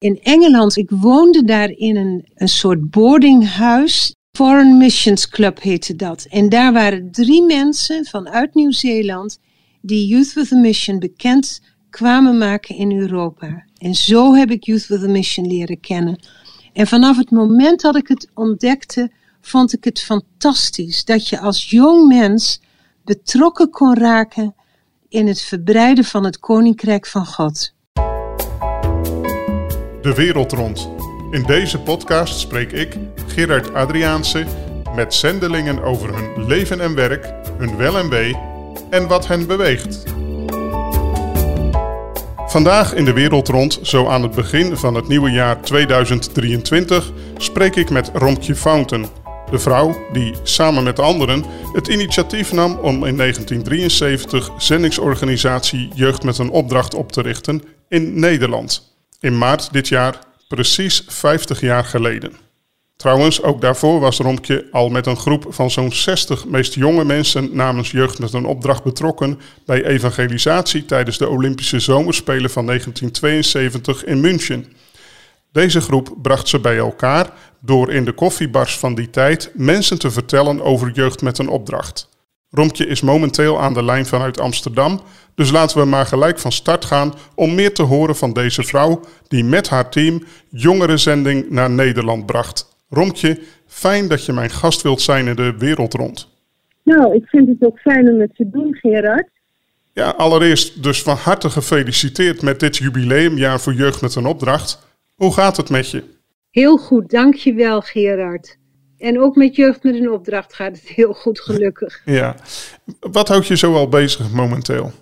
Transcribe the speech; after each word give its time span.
in 0.00 0.20
Engeland. 0.22 0.76
Ik 0.76 0.90
woonde 0.90 1.44
daar 1.44 1.70
in 1.70 1.96
een, 1.96 2.28
een 2.34 2.48
soort 2.48 2.90
boardinghuis. 2.90 4.14
Foreign 4.32 4.76
Missions 4.76 5.28
Club 5.28 5.60
heette 5.62 5.96
dat. 5.96 6.26
En 6.28 6.48
daar 6.48 6.72
waren 6.72 7.10
drie 7.10 7.42
mensen 7.42 8.04
vanuit 8.04 8.54
Nieuw-Zeeland 8.54 9.38
die 9.80 10.06
Youth 10.06 10.32
with 10.32 10.52
a 10.52 10.56
Mission 10.56 10.98
bekend 10.98 11.60
kwamen 11.90 12.38
maken 12.38 12.76
in 12.76 12.98
Europa. 12.98 13.64
En 13.78 13.94
zo 13.94 14.34
heb 14.34 14.50
ik 14.50 14.64
Youth 14.64 14.86
with 14.86 15.02
a 15.02 15.08
Mission 15.08 15.46
leren 15.46 15.80
kennen. 15.80 16.18
En 16.72 16.86
vanaf 16.86 17.16
het 17.16 17.30
moment 17.30 17.80
dat 17.80 17.96
ik 17.96 18.08
het 18.08 18.30
ontdekte, 18.34 19.10
vond 19.40 19.72
ik 19.72 19.84
het 19.84 20.00
fantastisch 20.00 21.04
dat 21.04 21.28
je 21.28 21.38
als 21.38 21.70
jong 21.70 22.06
mens 22.06 22.60
betrokken 23.04 23.70
kon 23.70 23.94
raken 23.94 24.54
in 25.08 25.26
het 25.26 25.40
verbreiden 25.40 26.04
van 26.04 26.24
het 26.24 26.38
koninkrijk 26.38 27.06
van 27.06 27.26
God. 27.26 27.72
De 30.02 30.14
wereld 30.14 30.52
rond. 30.52 30.90
In 31.30 31.42
deze 31.42 31.78
podcast 31.78 32.38
spreek 32.38 32.72
ik, 32.72 32.96
Gerard 33.26 33.74
Adriaanse, 33.74 34.44
met 34.94 35.14
zendelingen 35.14 35.82
over 35.82 36.14
hun 36.14 36.46
leven 36.46 36.80
en 36.80 36.94
werk, 36.94 37.32
hun 37.58 37.76
wel 37.76 37.98
en 37.98 38.08
wee 38.08 38.36
en 38.90 39.08
wat 39.08 39.26
hen 39.26 39.46
beweegt. 39.46 40.02
Vandaag 42.46 42.94
in 42.94 43.04
de 43.04 43.12
wereld 43.12 43.48
rond, 43.48 43.78
zo 43.82 44.06
aan 44.06 44.22
het 44.22 44.34
begin 44.34 44.76
van 44.76 44.94
het 44.94 45.08
nieuwe 45.08 45.30
jaar 45.30 45.60
2023, 45.60 47.12
spreek 47.36 47.76
ik 47.76 47.90
met 47.90 48.10
Romtje 48.14 48.54
Fountain, 48.54 49.06
de 49.50 49.58
vrouw 49.58 49.96
die 50.12 50.34
samen 50.42 50.82
met 50.82 50.98
anderen 50.98 51.44
het 51.72 51.88
initiatief 51.88 52.52
nam 52.52 52.78
om 52.78 53.04
in 53.04 53.16
1973 53.16 54.50
zendingsorganisatie 54.58 55.88
Jeugd 55.94 56.22
met 56.22 56.38
een 56.38 56.50
Opdracht 56.50 56.94
op 56.94 57.12
te 57.12 57.22
richten 57.22 57.62
in 57.88 58.20
Nederland. 58.20 58.89
In 59.20 59.38
maart 59.38 59.72
dit 59.72 59.88
jaar, 59.88 60.18
precies 60.48 61.04
50 61.06 61.60
jaar 61.60 61.84
geleden. 61.84 62.32
Trouwens, 62.96 63.42
ook 63.42 63.60
daarvoor 63.60 64.00
was 64.00 64.18
Romkje 64.18 64.66
al 64.70 64.88
met 64.88 65.06
een 65.06 65.16
groep 65.16 65.46
van 65.48 65.70
zo'n 65.70 65.92
60 65.92 66.46
meest 66.46 66.74
jonge 66.74 67.04
mensen 67.04 67.48
namens 67.52 67.90
Jeugd 67.90 68.18
met 68.18 68.32
een 68.32 68.44
Opdracht 68.44 68.82
betrokken 68.82 69.40
bij 69.66 69.84
evangelisatie 69.84 70.84
tijdens 70.84 71.18
de 71.18 71.28
Olympische 71.28 71.80
Zomerspelen 71.80 72.50
van 72.50 72.66
1972 72.66 74.04
in 74.04 74.20
München. 74.20 74.72
Deze 75.52 75.80
groep 75.80 76.14
bracht 76.22 76.48
ze 76.48 76.58
bij 76.58 76.78
elkaar 76.78 77.32
door 77.60 77.92
in 77.92 78.04
de 78.04 78.12
koffiebars 78.12 78.78
van 78.78 78.94
die 78.94 79.10
tijd 79.10 79.50
mensen 79.54 79.98
te 79.98 80.10
vertellen 80.10 80.62
over 80.62 80.90
Jeugd 80.90 81.22
met 81.22 81.38
een 81.38 81.48
Opdracht. 81.48 82.09
Romkje 82.50 82.86
is 82.86 83.00
momenteel 83.00 83.60
aan 83.60 83.74
de 83.74 83.84
lijn 83.84 84.06
vanuit 84.06 84.40
Amsterdam, 84.40 85.00
dus 85.34 85.50
laten 85.50 85.78
we 85.78 85.84
maar 85.84 86.06
gelijk 86.06 86.38
van 86.38 86.52
start 86.52 86.84
gaan 86.84 87.14
om 87.34 87.54
meer 87.54 87.74
te 87.74 87.82
horen 87.82 88.16
van 88.16 88.32
deze 88.32 88.62
vrouw 88.62 89.00
die 89.28 89.44
met 89.44 89.68
haar 89.68 89.90
team 89.90 90.22
jongerenzending 90.48 91.50
naar 91.50 91.70
Nederland 91.70 92.26
bracht. 92.26 92.78
Romkje, 92.88 93.38
fijn 93.66 94.08
dat 94.08 94.24
je 94.24 94.32
mijn 94.32 94.50
gast 94.50 94.82
wilt 94.82 95.00
zijn 95.00 95.26
in 95.26 95.36
de 95.36 95.54
wereld 95.58 95.94
rond. 95.94 96.28
Nou, 96.82 97.14
ik 97.14 97.26
vind 97.26 97.48
het 97.48 97.64
ook 97.70 97.78
fijn 97.78 98.08
om 98.08 98.20
het 98.20 98.36
te 98.36 98.50
doen, 98.50 98.74
Gerard. 98.74 99.28
Ja, 99.92 100.10
allereerst 100.10 100.82
dus 100.82 101.02
van 101.02 101.16
harte 101.16 101.50
gefeliciteerd 101.50 102.42
met 102.42 102.60
dit 102.60 102.76
jubileumjaar 102.76 103.60
voor 103.60 103.72
Jeugd 103.74 104.00
met 104.00 104.14
een 104.14 104.26
Opdracht. 104.26 104.88
Hoe 105.14 105.32
gaat 105.32 105.56
het 105.56 105.70
met 105.70 105.90
je? 105.90 106.02
Heel 106.50 106.76
goed, 106.76 107.10
dankjewel 107.10 107.80
Gerard. 107.80 108.58
En 109.00 109.20
ook 109.20 109.36
met 109.36 109.56
Jeugd 109.56 109.82
met 109.82 109.94
een 109.94 110.10
Opdracht 110.10 110.54
gaat 110.54 110.76
het 110.76 110.88
heel 110.88 111.12
goed, 111.12 111.40
gelukkig. 111.40 112.02
Ja. 112.20 112.36
Wat 113.00 113.28
houdt 113.28 113.46
je 113.46 113.56
zo 113.56 113.74
al 113.74 113.88
bezig 113.88 114.32
momenteel? 114.32 114.92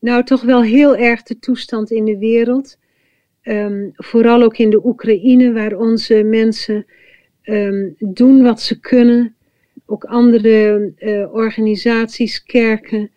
Nou, 0.00 0.24
toch 0.24 0.42
wel 0.42 0.62
heel 0.62 0.96
erg 0.96 1.22
de 1.22 1.38
toestand 1.38 1.90
in 1.90 2.04
de 2.04 2.18
wereld. 2.18 2.78
Ehm, 3.42 3.88
vooral 3.92 4.42
ook 4.42 4.56
in 4.56 4.70
de 4.70 4.86
Oekraïne, 4.86 5.52
waar 5.52 5.76
onze 5.76 6.22
mensen 6.22 6.86
ehm, 7.42 7.90
doen 7.98 8.42
wat 8.42 8.60
ze 8.60 8.80
kunnen. 8.80 9.34
Ook 9.86 10.04
andere 10.04 10.92
uh, 10.98 11.34
organisaties, 11.34 12.42
kerken. 12.42 13.10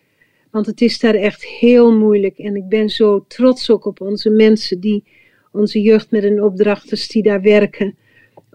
Want 0.51 0.65
het 0.65 0.81
is 0.81 0.99
daar 0.99 1.13
echt 1.13 1.45
heel 1.45 1.97
moeilijk. 1.97 2.37
En 2.37 2.55
ik 2.55 2.67
ben 2.67 2.89
zo 2.89 3.25
trots 3.27 3.69
ook 3.69 3.85
op 3.85 4.01
onze 4.01 4.29
mensen, 4.29 4.79
die, 4.79 5.03
onze 5.51 5.81
jeugd 5.81 6.11
met 6.11 6.23
een 6.23 6.43
opdrachters 6.43 7.07
die 7.07 7.23
daar 7.23 7.41
werken. 7.41 7.97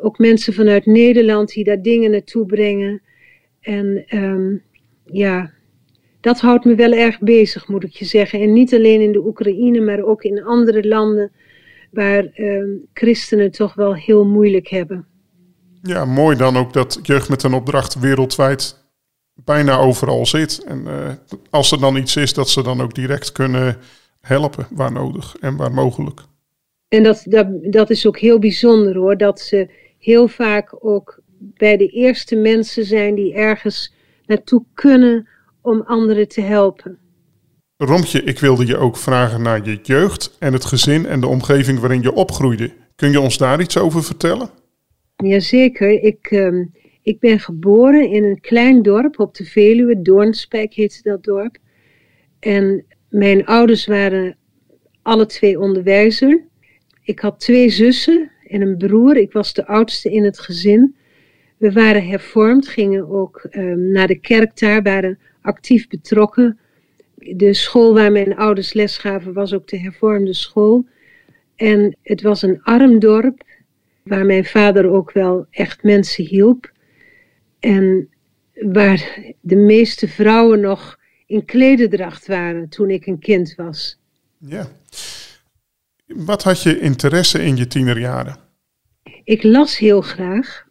Ook 0.03 0.19
mensen 0.19 0.53
vanuit 0.53 0.87
Nederland 0.87 1.53
die 1.53 1.65
daar 1.65 1.83
dingen 1.83 2.11
naartoe 2.11 2.47
brengen. 2.47 3.03
En 3.61 4.05
um, 4.09 4.63
ja, 5.05 5.51
dat 6.21 6.41
houdt 6.41 6.65
me 6.65 6.75
wel 6.75 6.93
erg 6.93 7.19
bezig, 7.19 7.69
moet 7.69 7.85
ik 7.85 7.93
je 7.93 8.05
zeggen. 8.05 8.41
En 8.41 8.53
niet 8.53 8.75
alleen 8.75 9.01
in 9.01 9.13
de 9.13 9.27
Oekraïne, 9.27 9.81
maar 9.81 10.03
ook 10.03 10.23
in 10.23 10.45
andere 10.45 10.89
landen 10.89 11.33
waar 11.91 12.29
uh, 12.35 12.65
christenen 12.93 13.51
toch 13.51 13.75
wel 13.75 13.95
heel 13.95 14.27
moeilijk 14.27 14.69
hebben. 14.69 15.07
Ja, 15.83 16.05
mooi 16.05 16.37
dan 16.37 16.57
ook 16.57 16.73
dat 16.73 16.99
Jeugd 17.03 17.29
met 17.29 17.43
een 17.43 17.55
Opdracht 17.55 18.01
wereldwijd 18.01 18.81
bijna 19.45 19.79
overal 19.79 20.27
zit. 20.27 20.65
En 20.65 20.85
uh, 20.87 21.09
als 21.51 21.73
er 21.73 21.81
dan 21.81 21.97
iets 21.97 22.17
is, 22.17 22.35
dat 22.35 22.49
ze 22.49 22.63
dan 22.63 22.81
ook 22.81 22.95
direct 22.95 23.33
kunnen 23.33 23.77
helpen 24.21 24.67
waar 24.71 24.93
nodig 24.93 25.37
en 25.41 25.57
waar 25.57 25.73
mogelijk. 25.73 26.21
En 26.89 27.03
dat, 27.03 27.23
dat, 27.25 27.47
dat 27.73 27.91
is 27.91 28.07
ook 28.07 28.19
heel 28.19 28.39
bijzonder 28.39 28.97
hoor, 28.97 29.17
dat 29.17 29.41
ze 29.41 29.69
heel 30.01 30.29
vaak 30.29 30.77
ook 30.85 31.21
bij 31.39 31.77
de 31.77 31.87
eerste 31.87 32.37
mensen 32.37 32.85
zijn 32.85 33.15
die 33.15 33.35
ergens 33.35 33.95
naartoe 34.27 34.65
kunnen 34.75 35.29
om 35.61 35.81
anderen 35.81 36.29
te 36.29 36.41
helpen. 36.41 36.99
Romtje, 37.77 38.23
ik 38.23 38.39
wilde 38.39 38.67
je 38.67 38.77
ook 38.77 38.97
vragen 38.97 39.43
naar 39.43 39.65
je 39.65 39.79
jeugd 39.83 40.37
en 40.39 40.53
het 40.53 40.65
gezin 40.65 41.07
en 41.07 41.21
de 41.21 41.27
omgeving 41.27 41.79
waarin 41.79 42.03
je 42.03 42.13
opgroeide. 42.13 42.73
Kun 42.97 43.11
je 43.11 43.21
ons 43.21 43.39
daar 43.39 43.61
iets 43.61 43.79
over 43.79 44.05
vertellen? 44.05 44.51
Jazeker. 45.17 46.03
Ik, 46.03 46.31
um, 46.31 46.73
ik 47.03 47.19
ben 47.19 47.41
geboren 47.41 48.11
in 48.11 48.25
een 48.25 48.41
klein 48.41 48.83
dorp 48.83 49.19
op 49.19 49.35
de 49.35 49.45
Veluwe, 49.45 50.03
Doornspijk 50.03 50.75
heette 50.75 51.01
dat 51.03 51.25
dorp. 51.25 51.57
En 52.41 52.85
mijn 53.09 53.47
ouders 53.47 53.87
waren 53.87 54.37
alle 55.03 55.27
twee 55.27 55.61
onderwijzer. 55.61 56.45
Ik 57.03 57.21
had 57.21 57.41
twee 57.41 57.71
zussen 57.71 58.30
en 58.51 58.61
een 58.61 58.77
broer. 58.77 59.17
Ik 59.17 59.33
was 59.33 59.53
de 59.53 59.67
oudste 59.67 60.11
in 60.11 60.25
het 60.25 60.39
gezin. 60.39 60.95
We 61.57 61.73
waren 61.73 62.07
hervormd, 62.07 62.69
gingen 62.69 63.09
ook 63.11 63.47
um, 63.51 63.93
naar 63.93 64.07
de 64.07 64.21
kerk 64.21 64.59
daar, 64.59 64.83
waren 64.83 65.19
actief 65.41 65.89
betrokken 65.89 66.59
de 67.21 67.55
school 67.55 67.95
waar 67.95 68.13
mijn 68.13 68.37
ouders 68.37 68.73
les 68.73 68.99
gaven 68.99 69.33
was 69.33 69.53
ook 69.53 69.69
de 69.69 69.79
hervormde 69.79 70.35
school. 70.35 70.87
En 71.57 71.97
het 72.03 72.23
was 72.23 72.43
een 72.43 72.63
arm 72.63 72.99
dorp 72.99 73.45
waar 74.03 74.27
mijn 74.27 74.45
vader 74.45 74.91
ook 74.91 75.13
wel 75.13 75.47
echt 75.51 75.83
mensen 75.83 76.25
hielp. 76.25 76.73
En 77.59 78.09
waar 78.53 79.19
de 79.41 79.57
meeste 79.57 80.09
vrouwen 80.09 80.61
nog 80.61 80.99
in 81.27 81.45
klededracht 81.45 82.27
waren 82.27 82.69
toen 82.69 82.91
ik 82.91 83.07
een 83.07 83.19
kind 83.19 83.55
was. 83.55 83.99
Ja. 84.39 84.69
Wat 86.17 86.43
had 86.43 86.63
je 86.63 86.81
interesse 86.81 87.45
in 87.45 87.57
je 87.57 87.67
tienerjaren? 87.67 88.37
Ik 89.25 89.43
las 89.43 89.79
heel 89.79 90.01
graag. 90.01 90.67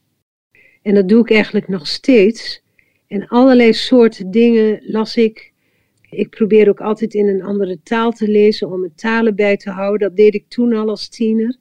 En 0.82 0.94
dat 0.94 1.10
doe 1.10 1.22
ik 1.22 1.32
eigenlijk 1.32 1.68
nog 1.68 1.88
steeds. 1.88 2.64
En 3.08 3.28
allerlei 3.28 3.74
soorten 3.74 4.32
dingen 4.32 4.82
las 4.86 5.16
ik 5.16 5.54
ik 6.10 6.30
probeer 6.30 6.70
ook 6.70 6.82
altijd 6.82 7.14
in 7.14 7.28
een 7.28 7.44
andere 7.44 7.80
taal 7.84 8.12
te 8.12 8.28
lezen 8.28 8.72
om 8.72 8.84
het 8.84 8.98
talen 8.98 9.36
bij 9.36 9.58
te 9.58 9.70
houden. 9.70 10.08
Dat 10.08 10.18
deed 10.18 10.34
ik 10.34 10.46
toen 10.48 10.74
al 10.74 10.90
als 10.90 11.10
tiener. 11.10 11.58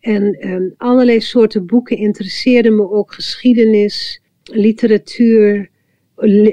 En 0.00 0.48
um, 0.48 0.74
allerlei 0.76 1.20
soorten 1.20 1.66
boeken 1.66 1.96
interesseerden 1.96 2.76
me 2.76 2.90
ook. 2.90 3.12
Geschiedenis, 3.12 4.22
literatuur, 4.42 5.70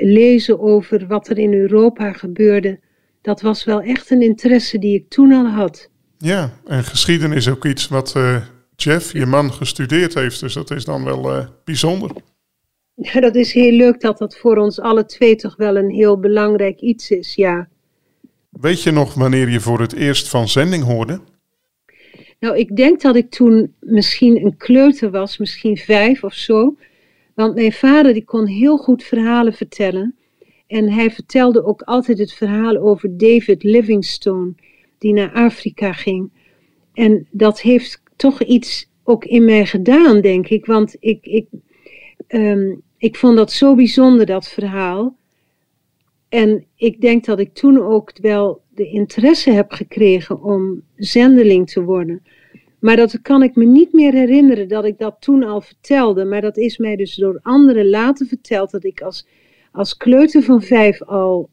lezen 0.02 0.60
over 0.60 1.08
wat 1.08 1.28
er 1.28 1.38
in 1.38 1.54
Europa 1.54 2.14
gebeurde. 2.14 2.80
Dat 3.22 3.42
was 3.42 3.64
wel 3.64 3.82
echt 3.82 4.10
een 4.10 4.22
interesse 4.22 4.80
die 4.80 4.96
ik 4.96 5.10
toen 5.10 5.32
al 5.32 5.46
had. 5.46 5.91
Ja, 6.22 6.54
en 6.66 6.84
geschiedenis 6.84 7.38
is 7.38 7.50
ook 7.50 7.66
iets 7.66 7.88
wat 7.88 8.14
uh, 8.18 8.42
Jeff, 8.76 9.14
je 9.14 9.26
man, 9.26 9.54
gestudeerd 9.54 10.14
heeft. 10.14 10.40
Dus 10.40 10.54
dat 10.54 10.72
is 10.72 10.86
dan 10.86 11.04
wel 11.04 11.38
uh, 11.38 11.48
bijzonder. 11.64 12.12
Ja, 12.96 13.20
dat 13.20 13.36
is 13.36 13.54
heel 13.54 13.72
leuk 13.72 14.00
dat 14.00 14.18
dat 14.18 14.38
voor 14.38 14.58
ons 14.58 14.80
alle 14.80 15.06
twee 15.06 15.36
toch 15.36 15.56
wel 15.56 15.76
een 15.76 15.90
heel 15.90 16.20
belangrijk 16.20 16.80
iets 16.80 17.12
is, 17.12 17.36
ja. 17.36 17.68
Weet 18.50 18.82
je 18.82 18.92
nog 18.92 19.14
wanneer 19.14 19.50
je 19.50 19.60
voor 19.60 19.80
het 19.80 19.94
eerst 19.94 20.30
van 20.30 20.48
zending 20.48 20.84
hoorde? 20.84 21.20
Nou, 22.40 22.58
ik 22.58 22.76
denk 22.76 23.02
dat 23.02 23.16
ik 23.16 23.30
toen 23.30 23.74
misschien 23.80 24.46
een 24.46 24.58
kleuter 24.58 25.12
was, 25.12 25.38
misschien 25.38 25.78
vijf 25.78 26.24
of 26.24 26.34
zo. 26.34 26.76
Want 27.36 27.56
mijn 27.56 27.74
vader 27.74 28.14
die 28.14 28.26
kon 28.26 28.46
heel 28.46 28.78
goed 28.78 29.04
verhalen 29.04 29.54
vertellen. 29.54 30.16
En 30.68 30.92
hij 30.92 31.12
vertelde 31.12 31.66
ook 31.66 31.82
altijd 31.82 32.18
het 32.18 32.34
verhaal 32.34 32.78
over 32.78 33.18
David 33.18 33.64
Livingstone, 33.64 34.54
die 35.02 35.14
naar 35.14 35.32
Afrika 35.32 35.94
ging. 35.94 36.32
En 36.94 37.28
dat 37.32 37.62
heeft 37.62 38.02
toch 38.16 38.44
iets 38.44 38.90
ook 39.04 39.26
in 39.26 39.46
mij 39.46 39.66
gedaan, 39.66 40.22
denk 40.22 40.48
ik. 40.48 40.66
Want 40.66 40.96
ik, 41.00 41.26
ik, 41.26 41.48
um, 42.28 42.82
ik 42.98 43.16
vond 43.16 43.38
dat 43.38 43.52
zo 43.52 43.76
bijzonder, 43.76 44.26
dat 44.26 44.48
verhaal. 44.48 45.16
En 46.30 46.66
ik 46.76 47.02
denk 47.02 47.26
dat 47.26 47.40
ik 47.40 47.54
toen 47.54 47.82
ook 47.82 48.12
wel 48.22 48.62
de 48.70 48.86
interesse 48.86 49.52
heb 49.52 49.72
gekregen 49.72 50.44
om 50.44 50.82
zendeling 50.96 51.70
te 51.70 51.84
worden. 51.84 52.24
Maar 52.80 52.96
dat 52.96 53.22
kan 53.22 53.44
ik 53.44 53.56
me 53.56 53.66
niet 53.66 53.94
meer 53.94 54.14
herinneren 54.14 54.68
dat 54.68 54.86
ik 54.86 54.98
dat 54.98 55.16
toen 55.20 55.44
al 55.44 55.62
vertelde. 55.62 56.26
Maar 56.26 56.42
dat 56.42 56.58
is 56.58 56.78
mij 56.78 56.96
dus 56.96 57.16
door 57.16 57.40
anderen 57.42 57.90
later 57.90 58.26
verteld 58.26 58.72
dat 58.72 58.84
ik 58.84 59.02
als, 59.02 59.28
als 59.72 59.98
kleuter 59.98 60.44
van 60.44 60.62
vijf 60.62 61.02
al 61.02 61.50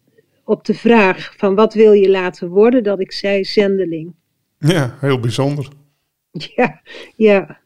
op 0.48 0.64
de 0.64 0.74
vraag 0.74 1.34
van 1.36 1.54
wat 1.54 1.74
wil 1.74 1.92
je 1.92 2.10
laten 2.10 2.48
worden, 2.48 2.82
dat 2.82 3.00
ik 3.00 3.12
zei 3.12 3.44
zendeling. 3.44 4.14
Ja, 4.58 4.96
heel 5.00 5.20
bijzonder. 5.20 5.68
Ja, 6.56 6.80
ja. 7.16 7.60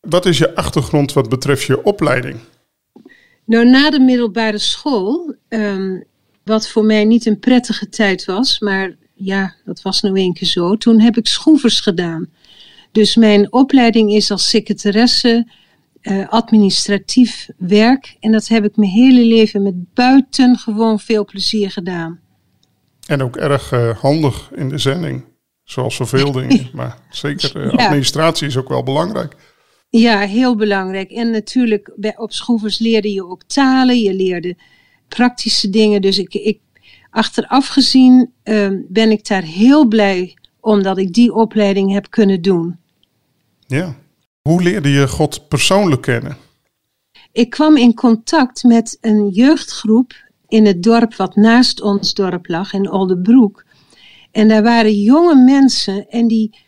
Wat 0.00 0.26
is 0.26 0.38
je 0.38 0.54
achtergrond 0.54 1.12
wat 1.12 1.28
betreft 1.28 1.62
je 1.62 1.82
opleiding? 1.82 2.36
Nou, 3.44 3.64
na 3.70 3.90
de 3.90 4.00
middelbare 4.00 4.58
school, 4.58 5.34
ehm, 5.48 6.00
wat 6.44 6.68
voor 6.68 6.84
mij 6.84 7.04
niet 7.04 7.26
een 7.26 7.38
prettige 7.38 7.88
tijd 7.88 8.24
was, 8.24 8.58
maar 8.58 8.96
ja, 9.14 9.54
dat 9.64 9.82
was 9.82 10.00
nou 10.00 10.18
een 10.18 10.32
keer 10.32 10.48
zo. 10.48 10.76
Toen 10.76 11.00
heb 11.00 11.16
ik 11.16 11.26
schroevers 11.26 11.80
gedaan. 11.80 12.32
Dus 12.92 13.16
mijn 13.16 13.52
opleiding 13.52 14.12
is 14.12 14.30
als 14.30 14.48
secretaresse 14.48 15.50
uh, 16.04 16.28
administratief 16.28 17.48
werk. 17.58 18.16
En 18.20 18.32
dat 18.32 18.48
heb 18.48 18.64
ik 18.64 18.76
mijn 18.76 18.90
hele 18.90 19.24
leven 19.24 19.62
met 19.62 19.94
buitengewoon 19.94 20.98
veel 21.00 21.24
plezier 21.24 21.70
gedaan. 21.70 22.20
En 23.06 23.22
ook 23.22 23.36
erg 23.36 23.72
uh, 23.72 23.98
handig 23.98 24.50
in 24.54 24.68
de 24.68 24.78
zending, 24.78 25.24
zoals 25.64 25.94
zoveel 25.94 26.32
dingen. 26.40 26.70
Maar 26.72 26.98
zeker, 27.10 27.64
uh, 27.64 27.72
administratie 27.72 28.46
is 28.46 28.56
ook 28.56 28.68
wel 28.68 28.82
belangrijk. 28.82 29.36
Ja, 29.88 30.18
heel 30.18 30.56
belangrijk. 30.56 31.10
En 31.10 31.30
natuurlijk, 31.30 31.92
bij, 31.96 32.18
op 32.18 32.32
schroevers 32.32 32.78
leerde 32.78 33.12
je 33.12 33.26
ook 33.26 33.42
talen, 33.42 34.00
je 34.00 34.14
leerde 34.14 34.56
praktische 35.08 35.70
dingen. 35.70 36.00
Dus 36.00 36.18
ik, 36.18 36.34
ik 36.34 36.58
achteraf 37.10 37.68
gezien 37.68 38.30
ehm, 38.42 38.80
ben 38.88 39.10
ik 39.10 39.26
daar 39.26 39.42
heel 39.42 39.86
blij 39.86 40.36
omdat 40.60 40.98
ik 40.98 41.12
die 41.12 41.34
opleiding 41.34 41.92
heb 41.92 42.10
kunnen 42.10 42.42
doen. 42.42 42.78
Ja. 43.66 43.96
Hoe 44.48 44.62
leerde 44.62 44.90
je 44.90 45.08
God 45.08 45.48
persoonlijk 45.48 46.02
kennen? 46.02 46.36
Ik 47.32 47.50
kwam 47.50 47.76
in 47.76 47.94
contact 47.94 48.62
met 48.62 48.98
een 49.00 49.28
jeugdgroep 49.28 50.12
in 50.48 50.66
het 50.66 50.82
dorp 50.82 51.14
wat 51.14 51.36
naast 51.36 51.80
ons 51.80 52.14
dorp 52.14 52.48
lag, 52.48 52.72
in 52.72 52.90
Oldebroek. 52.90 53.64
En 54.30 54.48
daar 54.48 54.62
waren 54.62 55.00
jonge 55.00 55.34
mensen 55.34 56.08
en 56.08 56.26
die 56.26 56.58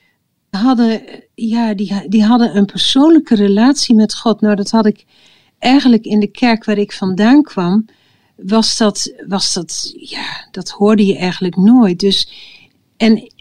hadden, 0.51 1.03
ja, 1.35 1.75
die, 1.75 2.09
die 2.09 2.25
hadden 2.25 2.57
een 2.57 2.65
persoonlijke 2.65 3.35
relatie 3.35 3.95
met 3.95 4.15
God. 4.15 4.41
Nou, 4.41 4.55
dat 4.55 4.71
had 4.71 4.87
ik 4.87 5.05
eigenlijk 5.59 6.05
in 6.05 6.21
de 6.21 6.31
kerk 6.31 6.65
waar 6.65 6.79
ik 6.79 6.93
vandaan 6.93 7.43
kwam, 7.43 7.85
was 8.37 8.77
dat, 8.77 9.13
was 9.27 9.53
dat 9.53 9.93
ja, 9.97 10.49
dat 10.51 10.71
hoorde 10.71 11.07
je 11.07 11.17
eigenlijk 11.17 11.57
nooit. 11.57 11.99
Dus, 11.99 12.29
en 12.97 13.33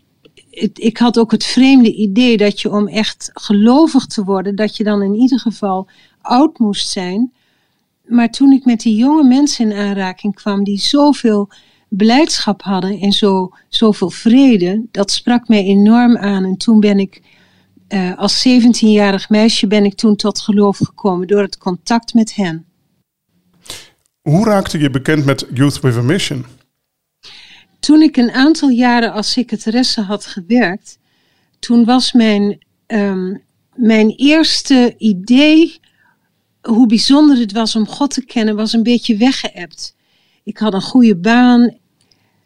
ik 0.74 0.98
had 0.98 1.19
ook 1.19 1.31
het 1.31 1.46
vreemde 1.46 1.94
idee 1.94 2.38
dat 2.38 2.62
je 2.62 2.72
om 2.72 2.88
echt 2.88 3.30
gelovig 3.34 4.06
te 4.06 4.24
worden, 4.24 4.56
dat 4.56 4.78
je 4.78 4.84
dan 4.84 5.02
in 5.02 5.16
ieder 5.16 5.40
geval 5.40 5.90
oud 6.22 6.60
moest 6.60 6.90
zijn. 6.90 7.34
Maar 8.06 8.30
toen 8.30 8.52
ik 8.52 8.66
met 8.66 8.80
die 8.80 8.96
jonge 8.96 9.24
mensen 9.24 9.72
in 9.72 9.78
aanraking 9.78 10.36
kwam, 10.36 10.63
die 10.63 10.80
zoveel 10.80 11.50
blijdschap 11.90 12.62
hadden 12.62 13.00
en 13.00 13.12
zo, 13.12 13.52
zoveel 13.69 14.10
vrede, 14.10 14.86
dat 14.92 15.12
sprak 15.12 15.48
mij 15.48 15.63
enorm 15.63 16.18
aan. 16.18 16.44
En 16.44 16.58
toen 16.58 16.80
ben 16.80 17.00
ik, 17.00 17.22
uh, 17.90 18.18
als 18.18 18.48
17-jarig 18.48 19.30
meisje, 19.30 19.68
ben 19.68 19.86
ik 19.86 19.96
toen 19.96 20.16
tot 20.16 20.40
geloof 20.40 20.78
gekomen 20.78 21.28
door 21.28 21.42
het 21.42 21.58
contact 21.58 22.13
met 22.13 22.36
hen. 22.36 22.66
Hoe 24.22 24.46
raakte 24.46 24.80
je 24.80 24.90
bekend 24.90 25.25
met 25.25 25.48
Youth 25.54 25.80
with 25.80 25.96
a 25.96 26.01
Mission? 26.01 26.46
Toen 27.86 28.02
ik 28.02 28.18
een 28.18 28.32
aantal 28.32 28.70
jaren 28.70 29.14
als 29.14 29.32
secretaresse 29.32 30.02
had 30.02 30.26
gewerkt, 30.26 31.00
toen 31.60 31.86
was 31.86 32.12
mijn, 32.12 32.66
um, 32.88 33.42
mijn 33.76 34.10
eerste 34.10 34.96
idee 34.98 35.80
hoe 36.62 36.88
bijzonder 36.88 37.38
het 37.38 37.52
was 37.52 37.76
om 37.76 37.88
God 37.88 38.14
te 38.14 38.26
kennen, 38.26 38.56
was 38.56 38.74
een 38.74 38.84
beetje 38.84 39.18
weggeëpt. 39.18 39.96
Ik 40.44 40.58
had 40.58 40.74
een 40.74 40.82
goede 40.82 41.16
baan, 41.16 41.78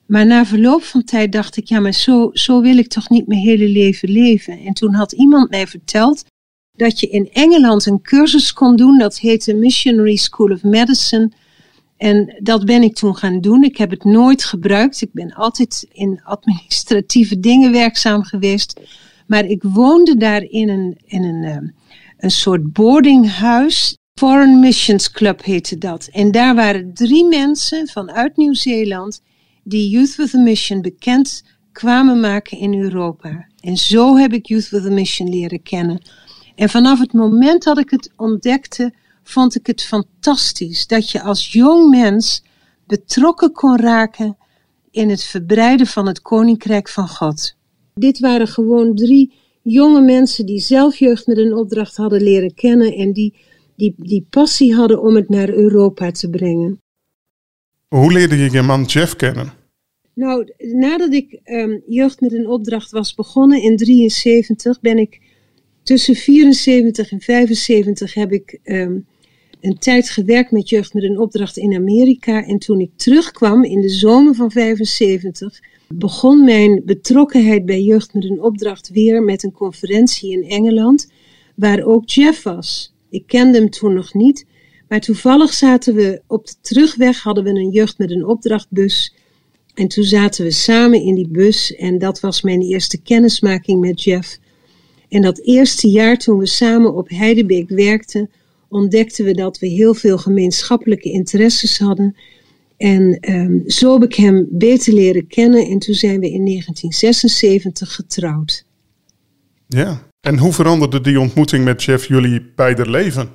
maar 0.05 0.25
na 0.25 0.45
verloop 0.45 0.83
van 0.83 1.03
tijd 1.03 1.31
dacht 1.31 1.57
ik, 1.57 1.67
ja, 1.67 1.79
maar 1.79 1.93
zo, 1.93 2.29
zo 2.33 2.61
wil 2.61 2.77
ik 2.77 2.87
toch 2.87 3.09
niet 3.09 3.27
mijn 3.27 3.41
hele 3.41 3.67
leven 3.67 4.09
leven. 4.09 4.59
En 4.59 4.73
toen 4.73 4.93
had 4.93 5.11
iemand 5.11 5.49
mij 5.49 5.67
verteld 5.67 6.23
dat 6.71 6.99
je 6.99 7.07
in 7.07 7.29
Engeland 7.31 7.85
een 7.85 8.01
cursus 8.01 8.53
kon 8.53 8.75
doen, 8.75 8.97
dat 8.97 9.19
heette 9.19 9.53
Missionary 9.53 10.15
School 10.15 10.51
of 10.51 10.63
Medicine. 10.63 11.31
En 11.99 12.39
dat 12.43 12.65
ben 12.65 12.83
ik 12.83 12.95
toen 12.95 13.15
gaan 13.15 13.41
doen. 13.41 13.63
Ik 13.63 13.77
heb 13.77 13.89
het 13.89 14.03
nooit 14.03 14.43
gebruikt. 14.43 15.01
Ik 15.01 15.09
ben 15.11 15.33
altijd 15.33 15.87
in 15.91 16.21
administratieve 16.23 17.39
dingen 17.39 17.71
werkzaam 17.71 18.23
geweest. 18.23 18.79
Maar 19.27 19.45
ik 19.45 19.63
woonde 19.63 20.17
daar 20.17 20.41
in 20.41 20.69
een, 20.69 20.97
in 21.05 21.23
een, 21.23 21.43
ehm, 21.43 21.67
een 22.17 22.31
soort 22.31 22.73
boardinghuis. 22.73 23.97
Foreign 24.13 24.59
Missions 24.59 25.11
Club 25.11 25.43
heette 25.43 25.77
dat. 25.77 26.09
En 26.11 26.31
daar 26.31 26.55
waren 26.55 26.93
drie 26.93 27.25
mensen 27.25 27.87
vanuit 27.87 28.37
Nieuw-Zeeland 28.37 29.21
die 29.63 29.89
Youth 29.89 30.15
with 30.15 30.35
a 30.35 30.39
Mission 30.39 30.81
bekend 30.81 31.43
kwamen 31.71 32.19
maken 32.19 32.57
in 32.57 32.73
Europa. 32.73 33.47
En 33.59 33.77
zo 33.77 34.15
heb 34.15 34.33
ik 34.33 34.45
Youth 34.45 34.69
with 34.69 34.85
a 34.85 34.89
Mission 34.91 35.29
leren 35.29 35.61
kennen. 35.61 36.01
En 36.55 36.69
vanaf 36.69 36.99
het 36.99 37.13
moment 37.13 37.63
dat 37.63 37.77
ik 37.77 37.89
het 37.89 38.11
ontdekte, 38.15 38.93
vond 39.29 39.55
ik 39.55 39.67
het 39.67 39.83
fantastisch 39.83 40.87
dat 40.87 41.11
je 41.11 41.21
als 41.21 41.51
jong 41.51 41.89
mens 41.89 42.43
betrokken 42.87 43.51
kon 43.51 43.77
raken 43.77 44.37
in 44.91 45.09
het 45.09 45.23
verbreiden 45.23 45.87
van 45.87 46.07
het 46.07 46.21
koninkrijk 46.21 46.89
van 46.89 47.07
God. 47.07 47.55
Dit 47.93 48.19
waren 48.19 48.47
gewoon 48.47 48.95
drie 48.95 49.33
jonge 49.61 50.01
mensen 50.01 50.45
die 50.45 50.59
zelf 50.59 50.95
jeugd 50.95 51.27
met 51.27 51.37
een 51.37 51.53
opdracht 51.53 51.95
hadden 51.95 52.21
leren 52.21 52.53
kennen 52.53 52.93
en 52.93 53.13
die, 53.13 53.35
die, 53.75 53.93
die 53.97 54.27
passie 54.29 54.75
hadden 54.75 55.01
om 55.01 55.15
het 55.15 55.29
naar 55.29 55.49
Europa 55.49 56.11
te 56.11 56.29
brengen. 56.29 56.81
Hoe 57.87 58.11
leerde 58.11 58.37
je 58.37 58.51
je 58.51 58.61
man 58.61 58.83
Jeff 58.83 59.15
kennen? 59.15 59.53
Nou, 60.13 60.53
nadat 60.57 61.13
ik 61.13 61.39
um, 61.45 61.83
jeugd 61.87 62.21
met 62.21 62.33
een 62.33 62.47
opdracht 62.47 62.91
was 62.91 63.13
begonnen 63.13 63.61
in 63.61 63.77
73, 63.77 64.79
ben 64.79 64.97
ik 64.97 65.21
tussen 65.83 66.15
74 66.15 67.11
en 67.11 67.21
75 67.21 68.13
heb 68.13 68.31
ik 68.31 68.59
um, 68.63 69.07
een 69.61 69.77
tijd 69.77 70.09
gewerkt 70.09 70.51
met 70.51 70.69
jeugd 70.69 70.93
met 70.93 71.03
een 71.03 71.19
opdracht 71.19 71.57
in 71.57 71.75
Amerika. 71.75 72.45
En 72.45 72.59
toen 72.59 72.79
ik 72.79 72.91
terugkwam 72.95 73.63
in 73.63 73.81
de 73.81 73.89
zomer 73.89 74.35
van 74.35 74.51
75, 74.51 75.59
begon 75.87 76.43
mijn 76.43 76.81
betrokkenheid 76.85 77.65
bij 77.65 77.81
jeugd 77.81 78.13
met 78.13 78.23
een 78.23 78.41
opdracht 78.41 78.89
weer 78.89 79.23
met 79.23 79.43
een 79.43 79.51
conferentie 79.51 80.31
in 80.31 80.49
Engeland, 80.49 81.11
waar 81.55 81.83
ook 81.83 82.09
Jeff 82.09 82.43
was. 82.43 82.93
Ik 83.09 83.23
kende 83.27 83.57
hem 83.57 83.69
toen 83.69 83.93
nog 83.93 84.13
niet, 84.13 84.45
maar 84.87 84.99
toevallig 84.99 85.53
zaten 85.53 85.95
we 85.95 86.21
op 86.27 86.47
de 86.47 86.55
terugweg, 86.61 87.23
hadden 87.23 87.43
we 87.43 87.49
een 87.49 87.71
jeugd 87.71 87.97
met 87.97 88.11
een 88.11 88.25
opdrachtbus. 88.25 89.15
En 89.73 89.87
toen 89.87 90.03
zaten 90.03 90.43
we 90.43 90.51
samen 90.51 91.01
in 91.01 91.15
die 91.15 91.27
bus 91.27 91.75
en 91.75 91.97
dat 91.97 92.19
was 92.19 92.41
mijn 92.41 92.61
eerste 92.61 93.01
kennismaking 93.01 93.79
met 93.79 94.03
Jeff. 94.03 94.39
En 95.09 95.21
dat 95.21 95.39
eerste 95.39 95.89
jaar 95.89 96.17
toen 96.17 96.37
we 96.37 96.45
samen 96.45 96.95
op 96.95 97.09
Heidebeek 97.09 97.69
werkten, 97.69 98.29
ontdekten 98.69 99.25
we 99.25 99.33
dat 99.33 99.59
we 99.59 99.67
heel 99.67 99.93
veel 99.93 100.17
gemeenschappelijke 100.17 101.11
interesses 101.11 101.77
hadden. 101.77 102.15
En 102.77 103.17
um, 103.33 103.63
zo 103.69 103.93
heb 103.93 104.03
ik 104.03 104.15
hem 104.15 104.47
beter 104.49 104.93
leren 104.93 105.27
kennen 105.27 105.65
en 105.65 105.79
toen 105.79 105.93
zijn 105.93 106.19
we 106.19 106.31
in 106.31 106.45
1976 106.45 107.95
getrouwd. 107.95 108.65
Ja, 109.67 110.07
en 110.21 110.37
hoe 110.37 110.53
veranderde 110.53 111.01
die 111.01 111.19
ontmoeting 111.19 111.63
met 111.63 111.83
Jeff 111.83 112.07
jullie 112.07 112.51
beide 112.55 112.89
leven? 112.89 113.29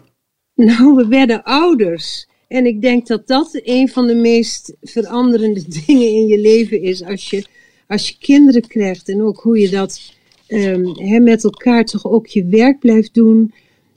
Nou, 0.54 0.94
we 0.94 1.08
werden 1.08 1.42
ouders. 1.42 2.28
En 2.48 2.66
ik 2.66 2.82
denk 2.82 3.06
dat 3.06 3.26
dat 3.26 3.60
een 3.62 3.88
van 3.88 4.06
de 4.06 4.14
meest 4.14 4.76
veranderende 4.80 5.64
dingen 5.86 6.08
in 6.08 6.26
je 6.26 6.40
leven 6.40 6.82
is. 6.82 7.04
Als 7.04 7.30
je, 7.30 7.44
als 7.86 8.08
je 8.08 8.16
kinderen 8.18 8.66
krijgt 8.66 9.08
en 9.08 9.22
ook 9.22 9.40
hoe 9.40 9.58
je 9.58 9.68
dat 9.68 10.12
um, 10.48 11.22
met 11.22 11.44
elkaar 11.44 11.84
toch 11.84 12.04
ook 12.04 12.26
je 12.26 12.44
werk 12.44 12.78
blijft 12.78 13.14
doen 13.14 13.54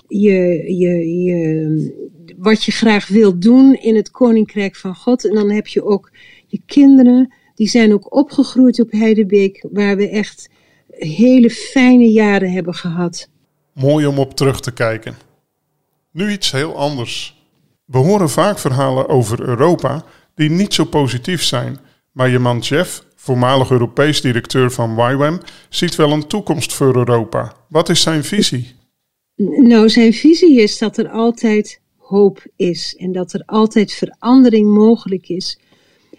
je, 0.08 0.64
je, 0.78 1.24
je, 1.24 2.36
wat 2.38 2.64
je 2.64 2.72
graag 2.72 3.08
wilt 3.08 3.42
doen 3.42 3.74
in 3.74 3.96
het 3.96 4.12
koninkrijk 4.12 4.76
van 4.76 4.96
God. 4.96 5.28
En 5.28 5.36
dan 5.36 5.50
heb 5.50 5.68
je 5.68 5.86
ook 5.86 6.12
je 6.48 6.62
kinderen, 6.66 7.34
die 7.56 7.68
zijn 7.68 7.94
ook 7.94 8.16
opgegroeid 8.16 8.80
op 8.80 8.92
Heidebeek, 8.92 9.66
waar 9.72 9.98
we 9.98 10.10
echt 10.10 10.50
hele 10.90 11.50
fijne 11.50 12.12
jaren 12.12 12.52
hebben 12.52 12.74
gehad. 12.74 13.30
Mooi 13.74 14.06
om 14.06 14.20
op 14.20 14.34
terug 14.34 14.60
te 14.60 14.74
kijken. 14.74 15.16
Nu 16.12 16.32
iets 16.32 16.52
heel 16.52 16.76
anders. 16.76 17.46
We 17.86 17.98
horen 17.98 18.30
vaak 18.30 18.60
verhalen 18.60 19.10
over 19.10 19.42
Europa 19.42 20.04
die 20.36 20.50
niet 20.50 20.74
zo 20.74 20.86
positief 20.86 21.44
zijn, 21.44 21.78
maar 22.12 22.30
je 22.30 22.40
man 22.40 22.60
Jeff, 22.60 23.04
voormalig 23.16 23.70
Europees 23.70 24.22
directeur 24.22 24.72
van 24.72 25.12
YWAM, 25.12 25.40
ziet 25.70 25.96
wel 25.96 26.12
een 26.12 26.28
toekomst 26.28 26.74
voor 26.74 26.96
Europa. 26.96 27.54
Wat 27.70 27.90
is 27.90 28.02
zijn 28.02 28.24
visie? 28.24 28.77
Nou, 29.38 29.90
zijn 29.90 30.14
visie 30.14 30.62
is 30.62 30.78
dat 30.78 30.98
er 30.98 31.10
altijd 31.10 31.82
hoop 31.98 32.46
is 32.56 32.96
en 32.98 33.12
dat 33.12 33.34
er 33.34 33.44
altijd 33.46 33.94
verandering 33.94 34.70
mogelijk 34.70 35.30
is. 35.30 35.60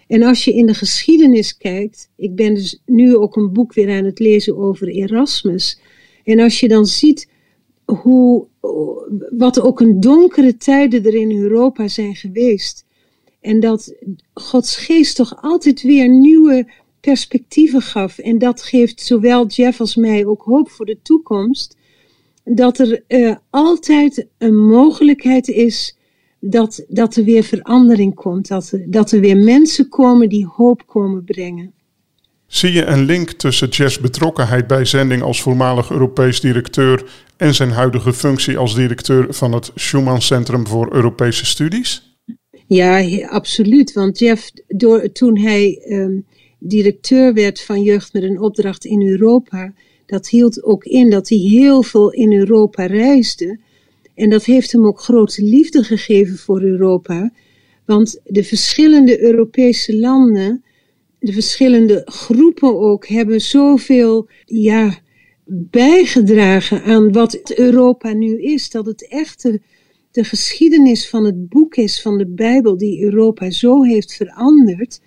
En 0.07 0.23
als 0.23 0.45
je 0.45 0.53
in 0.53 0.65
de 0.65 0.73
geschiedenis 0.73 1.57
kijkt, 1.57 2.09
ik 2.15 2.35
ben 2.35 2.53
dus 2.53 2.81
nu 2.85 3.15
ook 3.15 3.35
een 3.35 3.53
boek 3.53 3.73
weer 3.73 3.97
aan 3.97 4.05
het 4.05 4.19
lezen 4.19 4.57
over 4.57 4.87
Erasmus. 4.87 5.79
En 6.23 6.39
als 6.39 6.59
je 6.59 6.67
dan 6.67 6.85
ziet 6.85 7.29
hoe, 7.85 8.47
wat 9.37 9.61
ook 9.61 9.79
een 9.79 9.99
donkere 9.99 10.57
tijden 10.57 11.05
er 11.05 11.13
in 11.13 11.31
Europa 11.31 11.87
zijn 11.87 12.15
geweest. 12.15 12.85
En 13.41 13.59
dat 13.59 13.95
Gods 14.33 14.75
geest 14.75 15.15
toch 15.15 15.41
altijd 15.41 15.81
weer 15.81 16.09
nieuwe 16.09 16.71
perspectieven 16.99 17.81
gaf. 17.81 18.17
En 18.17 18.37
dat 18.37 18.61
geeft 18.61 19.01
zowel 19.01 19.47
Jeff 19.47 19.79
als 19.79 19.95
mij 19.95 20.25
ook 20.25 20.41
hoop 20.41 20.69
voor 20.69 20.85
de 20.85 20.97
toekomst. 21.01 21.77
Dat 22.55 22.79
er 22.79 23.03
uh, 23.07 23.35
altijd 23.49 24.27
een 24.37 24.67
mogelijkheid 24.67 25.47
is 25.47 25.97
dat, 26.39 26.85
dat 26.87 27.15
er 27.15 27.23
weer 27.23 27.43
verandering 27.43 28.15
komt. 28.15 28.47
Dat, 28.47 28.73
dat 28.85 29.11
er 29.11 29.19
weer 29.19 29.37
mensen 29.37 29.89
komen 29.89 30.29
die 30.29 30.45
hoop 30.45 30.83
komen 30.85 31.23
brengen. 31.23 31.73
Zie 32.47 32.71
je 32.71 32.85
een 32.85 33.05
link 33.05 33.31
tussen 33.31 33.67
Jeff's 33.67 33.99
betrokkenheid 33.99 34.67
bij 34.67 34.85
zending 34.85 35.21
als 35.21 35.41
voormalig 35.41 35.89
Europees 35.89 36.41
directeur 36.41 37.03
en 37.37 37.53
zijn 37.55 37.71
huidige 37.71 38.13
functie 38.13 38.57
als 38.57 38.75
directeur 38.75 39.33
van 39.33 39.53
het 39.53 39.71
Schumann 39.75 40.21
Centrum 40.21 40.67
voor 40.67 40.93
Europese 40.93 41.45
Studies? 41.45 42.17
Ja, 42.67 43.25
absoluut. 43.27 43.93
Want 43.93 44.19
Jeff, 44.19 44.51
door, 44.67 45.11
toen 45.11 45.39
hij 45.39 45.85
um, 45.89 46.25
directeur 46.59 47.33
werd 47.33 47.61
van 47.61 47.81
Jeugd 47.81 48.13
met 48.13 48.23
een 48.23 48.39
opdracht 48.39 48.85
in 48.85 49.07
Europa, 49.07 49.73
dat 50.09 50.29
hield 50.29 50.63
ook 50.63 50.83
in 50.83 51.09
dat 51.09 51.29
hij 51.29 51.37
heel 51.37 51.83
veel 51.83 52.11
in 52.11 52.33
Europa 52.33 52.85
reisde. 52.85 53.59
En 54.15 54.29
dat 54.29 54.45
heeft 54.45 54.71
hem 54.71 54.85
ook 54.85 54.99
grote 54.99 55.43
liefde 55.43 55.83
gegeven 55.83 56.37
voor 56.37 56.61
Europa. 56.61 57.31
Want 57.85 58.19
de 58.23 58.43
verschillende 58.43 59.21
Europese 59.21 59.97
landen, 59.97 60.63
de 61.19 61.33
verschillende 61.33 62.01
groepen 62.05 62.79
ook, 62.79 63.07
hebben 63.07 63.41
zoveel 63.41 64.27
ja, 64.45 64.99
bijgedragen 65.45 66.83
aan 66.83 67.11
wat 67.11 67.51
Europa 67.55 68.13
nu 68.13 68.41
is. 68.41 68.69
Dat 68.69 68.85
het 68.85 69.07
echte 69.07 69.61
de 70.11 70.23
geschiedenis 70.23 71.09
van 71.09 71.25
het 71.25 71.49
boek 71.49 71.75
is 71.75 72.01
van 72.01 72.17
de 72.17 72.27
Bijbel 72.27 72.77
die 72.77 73.03
Europa 73.03 73.49
zo 73.49 73.83
heeft 73.83 74.15
veranderd. 74.15 75.01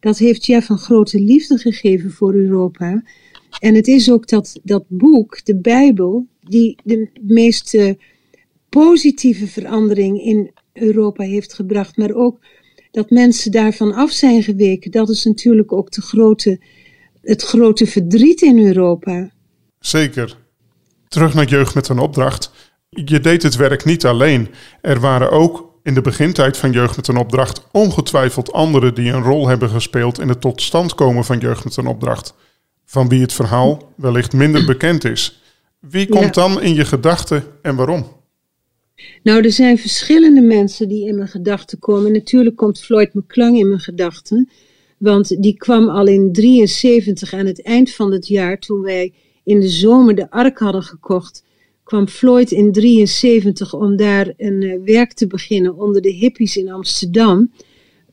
Dat 0.00 0.18
heeft 0.18 0.46
Jeff 0.46 0.68
een 0.68 0.78
grote 0.78 1.20
liefde 1.20 1.58
gegeven 1.58 2.10
voor 2.10 2.34
Europa. 2.34 3.02
En 3.58 3.74
het 3.74 3.86
is 3.86 4.10
ook 4.10 4.28
dat, 4.28 4.60
dat 4.62 4.84
boek, 4.88 5.44
de 5.44 5.56
Bijbel, 5.56 6.26
die 6.40 6.76
de 6.84 7.08
meest 7.20 7.74
uh, 7.74 7.94
positieve 8.68 9.46
verandering 9.46 10.20
in 10.20 10.50
Europa 10.72 11.24
heeft 11.24 11.54
gebracht. 11.54 11.96
Maar 11.96 12.14
ook 12.14 12.38
dat 12.90 13.10
mensen 13.10 13.52
daarvan 13.52 13.92
af 13.92 14.10
zijn 14.10 14.42
geweken. 14.42 14.90
Dat 14.90 15.08
is 15.08 15.24
natuurlijk 15.24 15.72
ook 15.72 15.90
de 15.90 16.02
grote, 16.02 16.60
het 17.22 17.42
grote 17.42 17.86
verdriet 17.86 18.42
in 18.42 18.66
Europa. 18.66 19.30
Zeker. 19.78 20.36
Terug 21.08 21.34
naar 21.34 21.48
jeugd 21.48 21.74
met 21.74 21.88
een 21.88 21.98
opdracht. 21.98 22.50
Je 22.88 23.20
deed 23.20 23.42
het 23.42 23.56
werk 23.56 23.84
niet 23.84 24.04
alleen. 24.04 24.48
Er 24.80 25.00
waren 25.00 25.30
ook 25.30 25.70
in 25.82 25.94
de 25.94 26.00
begintijd 26.00 26.56
van 26.56 26.72
Jeugd 26.72 26.96
met 26.96 27.08
een 27.08 27.16
Opdracht 27.16 27.66
ongetwijfeld 27.72 28.52
anderen 28.52 28.94
die 28.94 29.12
een 29.12 29.22
rol 29.22 29.48
hebben 29.48 29.68
gespeeld 29.68 30.18
in 30.18 30.28
het 30.28 30.40
tot 30.40 30.62
stand 30.62 30.94
komen 30.94 31.24
van 31.24 31.38
Jeugd 31.38 31.64
met 31.64 31.76
een 31.76 31.86
Opdracht. 31.86 32.34
Van 32.90 33.08
wie 33.08 33.20
het 33.20 33.32
verhaal 33.32 33.92
wellicht 33.96 34.32
minder 34.32 34.64
bekend 34.64 35.04
is. 35.04 35.40
Wie 35.78 36.08
komt 36.08 36.34
dan 36.34 36.62
in 36.62 36.74
je 36.74 36.84
gedachten 36.84 37.42
en 37.62 37.76
waarom? 37.76 38.06
Nou, 39.22 39.44
er 39.44 39.52
zijn 39.52 39.78
verschillende 39.78 40.40
mensen 40.40 40.88
die 40.88 41.06
in 41.06 41.16
mijn 41.16 41.28
gedachten 41.28 41.78
komen. 41.78 42.12
Natuurlijk 42.12 42.56
komt 42.56 42.80
Floyd 42.80 43.14
McClung 43.14 43.58
in 43.58 43.68
mijn 43.68 43.80
gedachten. 43.80 44.48
Want 44.98 45.42
die 45.42 45.56
kwam 45.56 45.88
al 45.88 46.06
in 46.06 46.32
73 46.32 47.32
aan 47.32 47.46
het 47.46 47.62
eind 47.62 47.94
van 47.94 48.12
het 48.12 48.28
jaar, 48.28 48.58
toen 48.58 48.80
wij 48.80 49.12
in 49.44 49.60
de 49.60 49.68
zomer 49.68 50.14
de 50.14 50.30
ark 50.30 50.58
hadden 50.58 50.82
gekocht, 50.82 51.44
kwam 51.84 52.08
Floyd 52.08 52.50
in 52.50 52.72
73 52.72 53.74
om 53.74 53.96
daar 53.96 54.32
een 54.36 54.62
uh, 54.62 54.84
werk 54.84 55.12
te 55.12 55.26
beginnen 55.26 55.76
onder 55.76 56.02
de 56.02 56.12
hippies 56.12 56.56
in 56.56 56.70
Amsterdam. 56.70 57.52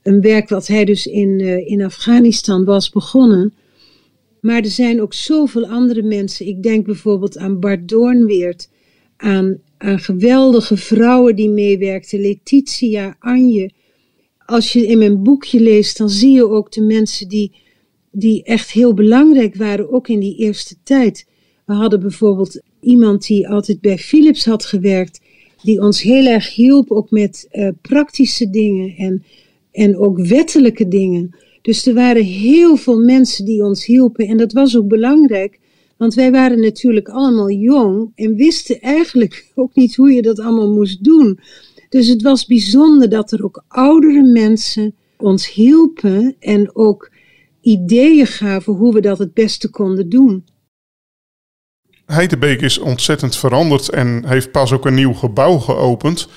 Een 0.03 0.21
werk 0.21 0.49
wat 0.49 0.67
hij 0.67 0.85
dus 0.85 1.05
in, 1.05 1.39
uh, 1.39 1.69
in 1.69 1.83
Afghanistan 1.83 2.65
was 2.65 2.89
begonnen. 2.89 3.53
Maar 4.41 4.61
er 4.61 4.69
zijn 4.69 5.01
ook 5.01 5.13
zoveel 5.13 5.65
andere 5.67 6.01
mensen. 6.03 6.47
Ik 6.47 6.63
denk 6.63 6.85
bijvoorbeeld 6.85 7.37
aan 7.37 7.59
Bart 7.59 7.89
Doornweert, 7.89 8.69
aan, 9.17 9.61
geweldige 9.79 10.77
vrouwen 10.77 11.35
die 11.35 11.49
meewerkten, 11.49 12.19
Letitia, 12.19 13.15
Anje. 13.19 13.71
Als 14.45 14.73
je 14.73 14.87
in 14.87 14.97
mijn 14.97 15.23
boekje 15.23 15.59
leest, 15.59 15.97
dan 15.97 16.09
zie 16.09 16.31
je 16.31 16.49
ook 16.49 16.71
de 16.71 16.81
mensen 16.81 17.27
die, 17.27 17.51
die 18.11 18.43
echt 18.43 18.71
heel 18.71 18.93
belangrijk 18.93 19.55
waren, 19.55 19.91
ook 19.91 20.07
in 20.07 20.19
die 20.19 20.35
eerste 20.35 20.75
tijd. 20.83 21.27
We 21.65 21.73
hadden 21.73 21.99
bijvoorbeeld 21.99 22.61
iemand 22.79 23.27
die 23.27 23.49
altijd 23.49 23.81
bij 23.81 23.97
Philips 23.97 24.45
had 24.45 24.65
gewerkt, 24.65 25.21
die 25.63 25.81
ons 25.81 26.01
heel 26.01 26.25
erg 26.25 26.55
hielp 26.55 26.91
ook 26.91 27.11
met 27.11 27.47
uh, 27.51 27.69
praktische 27.81 28.49
dingen 28.49 28.95
en, 28.95 29.23
en 29.71 29.97
ook 29.97 30.19
wettelijke 30.19 30.87
dingen. 30.87 31.35
Dus 31.67 31.85
er 31.85 31.93
waren 31.93 32.23
heel 32.23 32.75
veel 32.75 32.99
mensen 32.99 33.45
die 33.45 33.63
ons 33.63 33.85
hielpen 33.85 34.27
en 34.27 34.37
dat 34.37 34.53
was 34.53 34.77
ook 34.77 34.87
belangrijk, 34.87 35.59
want 35.97 36.13
wij 36.13 36.31
waren 36.31 36.59
natuurlijk 36.59 37.07
allemaal 37.07 37.51
jong 37.51 38.11
en 38.15 38.35
wisten 38.35 38.79
eigenlijk 38.79 39.47
ook 39.55 39.75
niet 39.75 39.95
hoe 39.95 40.11
je 40.11 40.21
dat 40.21 40.39
allemaal 40.39 40.73
moest 40.73 41.03
doen. 41.03 41.39
Dus 41.89 42.07
het 42.07 42.21
was 42.21 42.45
bijzonder 42.45 43.09
dat 43.09 43.31
er 43.31 43.43
ook 43.43 43.63
oudere 43.67 44.23
mensen 44.23 44.95
ons 45.17 45.53
hielpen 45.53 46.35
en 46.39 46.75
ook 46.75 47.11
ideeën 47.61 48.27
gaven 48.27 48.73
hoe 48.73 48.93
we 48.93 49.01
dat 49.01 49.17
het 49.17 49.33
beste 49.33 49.69
konden 49.69 50.09
doen. 50.09 50.45
Heidebeek 52.05 52.61
is 52.61 52.77
ontzettend 52.77 53.35
veranderd 53.35 53.89
en 53.89 54.27
heeft 54.27 54.51
pas 54.51 54.71
ook 54.71 54.85
een 54.85 54.95
nieuw 54.95 55.13
gebouw 55.13 55.57
geopend. 55.57 56.27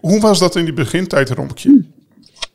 Hoe 0.00 0.20
was 0.20 0.38
dat 0.38 0.56
in 0.56 0.64
die 0.64 0.74
begintijd, 0.74 1.30
Rompje? 1.30 1.68
Hm. 1.68 1.97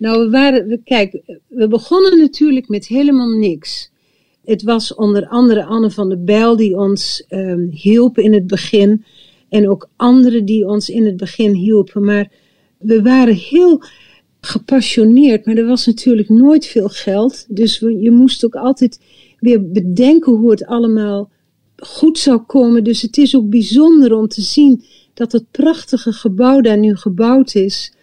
Nou, 0.04 0.24
we 0.24 0.30
waren, 0.30 0.82
kijk, 0.84 1.22
we 1.48 1.68
begonnen 1.68 2.20
natuurlijk 2.20 2.68
met 2.68 2.88
helemaal 2.88 3.30
niks. 3.30 3.92
Het 4.46 4.64
was 4.64 4.96
onder 4.96 5.28
andere 5.28 5.66
Anne 5.66 5.92
van 5.92 6.10
der 6.10 6.24
Bijl 6.24 6.56
die 6.56 6.78
ons 6.78 7.26
um, 7.30 7.70
hielp 7.72 8.18
in 8.18 8.34
het 8.34 8.48
begin. 8.48 9.06
En 9.50 9.70
ook 9.70 9.90
anderen 9.96 10.46
die 10.46 10.68
ons 10.68 10.90
in 10.90 11.06
het 11.06 11.18
begin 11.18 11.54
hielpen. 11.54 12.06
Maar 12.06 12.32
we 12.78 13.02
waren 13.02 13.36
heel 13.36 13.84
gepassioneerd. 14.42 15.46
Maar 15.46 15.56
er 15.56 15.66
was 15.66 15.86
natuurlijk 15.86 16.30
nooit 16.30 16.66
veel 16.66 16.90
geld. 16.90 17.46
Dus 17.50 17.80
je 17.80 18.12
moest 18.12 18.46
ook 18.46 18.56
altijd 18.56 19.00
weer 19.40 19.72
bedenken 19.72 20.34
hoe 20.34 20.52
het 20.52 20.66
allemaal 20.66 21.30
goed 21.78 22.18
zou 22.18 22.38
komen. 22.38 22.84
Dus 22.84 23.02
het 23.02 23.18
is 23.18 23.36
ook 23.36 23.50
bijzonder 23.50 24.14
om 24.14 24.28
te 24.28 24.42
zien 24.42 24.84
dat 25.14 25.32
het 25.32 25.52
prachtige 25.52 26.12
gebouw 26.14 26.62
daar 26.62 26.80
nu 26.80 26.96
gebouwd 26.96 27.56
is. 27.56 27.94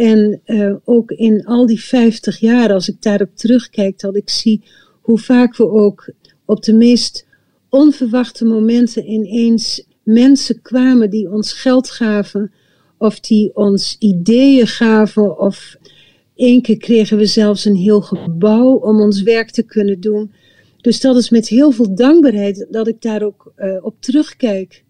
En 0.00 0.40
uh, 0.46 0.74
ook 0.84 1.10
in 1.10 1.44
al 1.44 1.66
die 1.66 1.80
50 1.80 2.38
jaar, 2.38 2.72
als 2.72 2.88
ik 2.88 3.02
daarop 3.02 3.36
terugkijk, 3.36 3.98
dat 3.98 4.16
ik 4.16 4.30
zie 4.30 4.62
hoe 5.00 5.18
vaak 5.18 5.56
we 5.56 5.70
ook 5.70 6.12
op 6.44 6.62
de 6.62 6.72
meest 6.72 7.26
onverwachte 7.68 8.44
momenten 8.44 9.10
ineens 9.10 9.86
mensen 10.02 10.62
kwamen 10.62 11.10
die 11.10 11.30
ons 11.30 11.52
geld 11.52 11.90
gaven, 11.90 12.52
of 12.98 13.20
die 13.20 13.56
ons 13.56 13.96
ideeën 13.98 14.66
gaven, 14.66 15.38
of 15.38 15.76
één 16.34 16.62
keer 16.62 16.78
kregen 16.78 17.16
we 17.16 17.26
zelfs 17.26 17.64
een 17.64 17.76
heel 17.76 18.00
gebouw 18.00 18.72
om 18.74 19.00
ons 19.00 19.22
werk 19.22 19.50
te 19.50 19.62
kunnen 19.62 20.00
doen. 20.00 20.32
Dus 20.76 21.00
dat 21.00 21.16
is 21.16 21.30
met 21.30 21.48
heel 21.48 21.70
veel 21.70 21.94
dankbaarheid 21.94 22.66
dat 22.70 22.88
ik 22.88 23.02
daar 23.02 23.22
ook 23.22 23.52
uh, 23.56 23.84
op 23.84 23.94
terugkijk. 23.98 24.84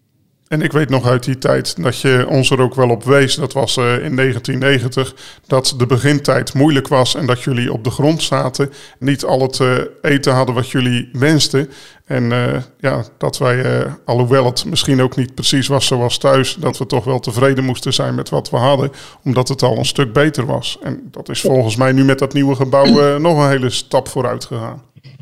En 0.51 0.61
ik 0.61 0.71
weet 0.71 0.89
nog 0.89 1.07
uit 1.07 1.23
die 1.23 1.37
tijd 1.37 1.83
dat 1.83 1.99
je 1.99 2.25
ons 2.29 2.49
er 2.49 2.61
ook 2.61 2.75
wel 2.75 2.89
op 2.89 3.03
wees, 3.03 3.35
dat 3.35 3.53
was 3.53 3.77
uh, 3.77 3.83
in 3.83 4.15
1990, 4.15 5.15
dat 5.47 5.73
de 5.77 5.85
begintijd 5.85 6.53
moeilijk 6.53 6.87
was 6.87 7.15
en 7.15 7.25
dat 7.25 7.41
jullie 7.41 7.73
op 7.73 7.83
de 7.83 7.89
grond 7.89 8.23
zaten, 8.23 8.71
niet 8.99 9.23
al 9.23 9.41
het 9.41 9.59
uh, 9.59 9.77
eten 10.01 10.33
hadden 10.33 10.55
wat 10.55 10.69
jullie 10.69 11.09
wensten. 11.13 11.69
En 12.05 12.31
ja, 12.79 13.05
dat 13.17 13.37
wij, 13.37 13.85
alhoewel 14.05 14.45
het 14.45 14.65
misschien 14.65 15.01
ook 15.01 15.15
niet 15.15 15.35
precies 15.35 15.67
was 15.67 15.85
zoals 15.85 16.17
thuis, 16.17 16.55
dat 16.59 16.77
we 16.77 16.85
toch 16.85 17.03
wel 17.03 17.19
tevreden 17.19 17.63
moesten 17.63 17.93
zijn 17.93 18.15
met 18.15 18.29
wat 18.29 18.49
we 18.49 18.57
hadden, 18.57 18.91
omdat 19.23 19.47
het 19.47 19.61
al 19.61 19.77
een 19.77 19.85
stuk 19.85 20.13
beter 20.13 20.45
was. 20.45 20.77
En 20.83 21.07
dat 21.11 21.29
is 21.29 21.41
volgens 21.41 21.75
mij 21.75 21.91
nu 21.91 22.03
met 22.03 22.19
dat 22.19 22.33
nieuwe 22.33 22.55
gebouw 22.55 23.17
nog 23.17 23.37
een 23.37 23.49
hele 23.49 23.69
stap 23.69 24.07
vooruit 24.07 24.45
gegaan. 24.45 24.81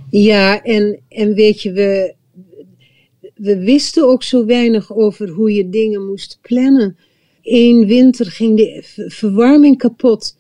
Ja, 0.10 0.62
en, 0.62 1.00
en 1.10 1.34
weet 1.34 1.62
je, 1.62 1.72
we, 1.72 2.14
we 3.40 3.60
wisten 3.60 4.08
ook 4.08 4.24
zo 4.24 4.46
weinig 4.46 4.96
over 4.96 5.30
hoe 5.30 5.54
je 5.54 5.70
dingen 5.70 6.06
moest 6.06 6.40
plannen. 6.42 6.98
Eén 7.44 7.86
winter 7.86 8.26
ging 8.26 8.58
de 8.58 8.82
verwarming 9.08 9.78
kapot. 9.78 10.38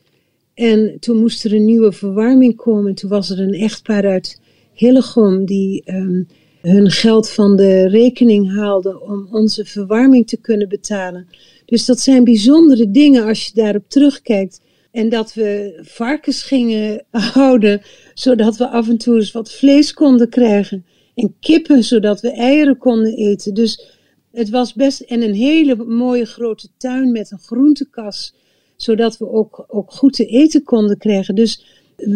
En 0.54 0.98
toen 1.00 1.18
moest 1.18 1.46
er 1.46 1.54
een 1.54 1.66
nieuwe 1.66 1.92
verwarming 1.92 2.56
komen. 2.56 2.96
Toen 2.96 3.10
was 3.10 3.30
er 3.30 3.40
een 3.40 3.54
echtpaar 3.54 4.06
uit 4.06 4.42
Hillegom 4.74 5.46
die 5.46 5.84
um, 5.86 6.28
hun 6.62 6.92
geld 6.92 7.30
van 7.30 7.56
de 7.56 7.88
rekening 7.88 8.56
haalde 8.56 9.02
om 9.02 9.28
onze 9.32 9.66
verwarming 9.66 10.28
te 10.28 10.38
kunnen 10.38 10.70
betalen. 10.70 11.28
Dus 11.66 11.86
dat 11.86 12.00
zijn 12.00 12.24
bijzondere 12.24 12.92
dingen 12.92 13.26
als 13.26 13.46
je 13.46 13.52
daarop 13.54 13.84
terugkijkt. 13.88 14.62
En 14.92 15.10
dat 15.10 15.34
we 15.34 15.80
varkens 15.82 16.44
gingen 16.44 17.04
houden, 17.34 17.82
zodat 18.14 18.58
we 18.58 18.68
af 18.68 18.90
en 18.90 18.98
toe 18.98 19.16
eens 19.16 19.32
wat 19.32 19.52
vlees 19.52 19.94
konden 19.94 20.30
krijgen. 20.30 20.86
En 21.20 21.36
kippen, 21.40 21.84
zodat 21.84 22.22
we 22.22 22.32
eieren 22.32 22.78
konden 22.78 23.14
eten. 23.16 23.54
Dus 23.54 23.98
Het 24.32 24.50
was 24.50 24.74
best 24.74 25.00
en 25.00 25.22
een 25.22 25.34
hele 25.34 25.76
mooie 25.76 26.26
grote 26.26 26.68
tuin 26.78 27.12
met 27.12 27.32
een 27.32 27.40
groentekas, 27.40 28.34
zodat 28.76 29.18
we 29.18 29.32
ook, 29.32 29.66
ook 29.68 29.92
goed 29.92 30.14
te 30.14 30.26
eten 30.26 30.64
konden 30.64 30.98
krijgen. 30.98 31.36
Dus 31.36 31.66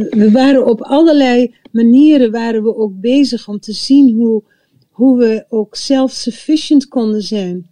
we 0.10 0.30
waren 0.32 0.66
op 0.66 0.82
allerlei 0.82 1.56
manieren 1.72 2.32
waren 2.32 2.64
we 2.64 2.76
ook 2.76 3.00
bezig 3.00 3.48
om 3.48 3.60
te 3.60 3.72
zien 3.72 4.16
hoe, 4.16 4.44
hoe 4.90 5.18
we 5.18 5.46
ook 5.50 5.76
self-sufficient 5.76 6.88
konden 6.88 7.22
zijn. 7.22 7.72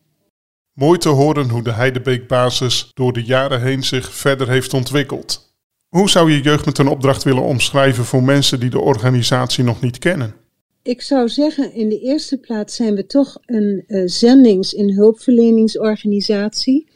Mooi 0.73 0.97
te 0.97 1.09
horen 1.09 1.49
hoe 1.49 1.63
de 1.63 1.73
Heidebeek-basis 1.73 2.89
door 2.93 3.13
de 3.13 3.23
jaren 3.23 3.61
heen 3.61 3.83
zich 3.83 4.13
verder 4.13 4.49
heeft 4.49 4.73
ontwikkeld. 4.73 5.53
Hoe 5.87 6.09
zou 6.09 6.31
je 6.31 6.41
jeugd 6.41 6.65
met 6.65 6.77
een 6.77 6.87
opdracht 6.87 7.23
willen 7.23 7.43
omschrijven 7.43 8.05
voor 8.05 8.23
mensen 8.23 8.59
die 8.59 8.69
de 8.69 8.79
organisatie 8.79 9.63
nog 9.63 9.81
niet 9.81 9.97
kennen? 9.97 10.40
Ik 10.83 11.01
zou 11.01 11.29
zeggen, 11.29 11.73
in 11.73 11.89
de 11.89 11.99
eerste 11.99 12.37
plaats 12.37 12.75
zijn 12.75 12.95
we 12.95 13.05
toch 13.05 13.37
een 13.45 13.83
uh, 13.87 14.03
zendings- 14.05 14.75
en 14.75 14.93
hulpverleningsorganisatie. 14.93 16.87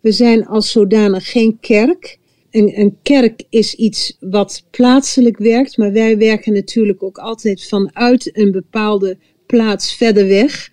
We 0.00 0.12
zijn 0.12 0.46
als 0.46 0.70
zodanig 0.70 1.30
geen 1.30 1.58
kerk. 1.60 2.18
Een, 2.50 2.98
kerk 3.02 3.42
is 3.48 3.74
iets 3.74 4.16
wat 4.20 4.64
plaatselijk 4.70 5.38
werkt, 5.38 5.76
maar 5.76 5.92
wij 5.92 6.18
werken 6.18 6.52
natuurlijk 6.52 7.02
ook 7.02 7.18
altijd 7.18 7.64
vanuit 7.64 8.36
een 8.36 8.50
bepaalde 8.50 9.18
plaats 9.46 9.94
verder 9.94 10.26
weg. 10.26 10.70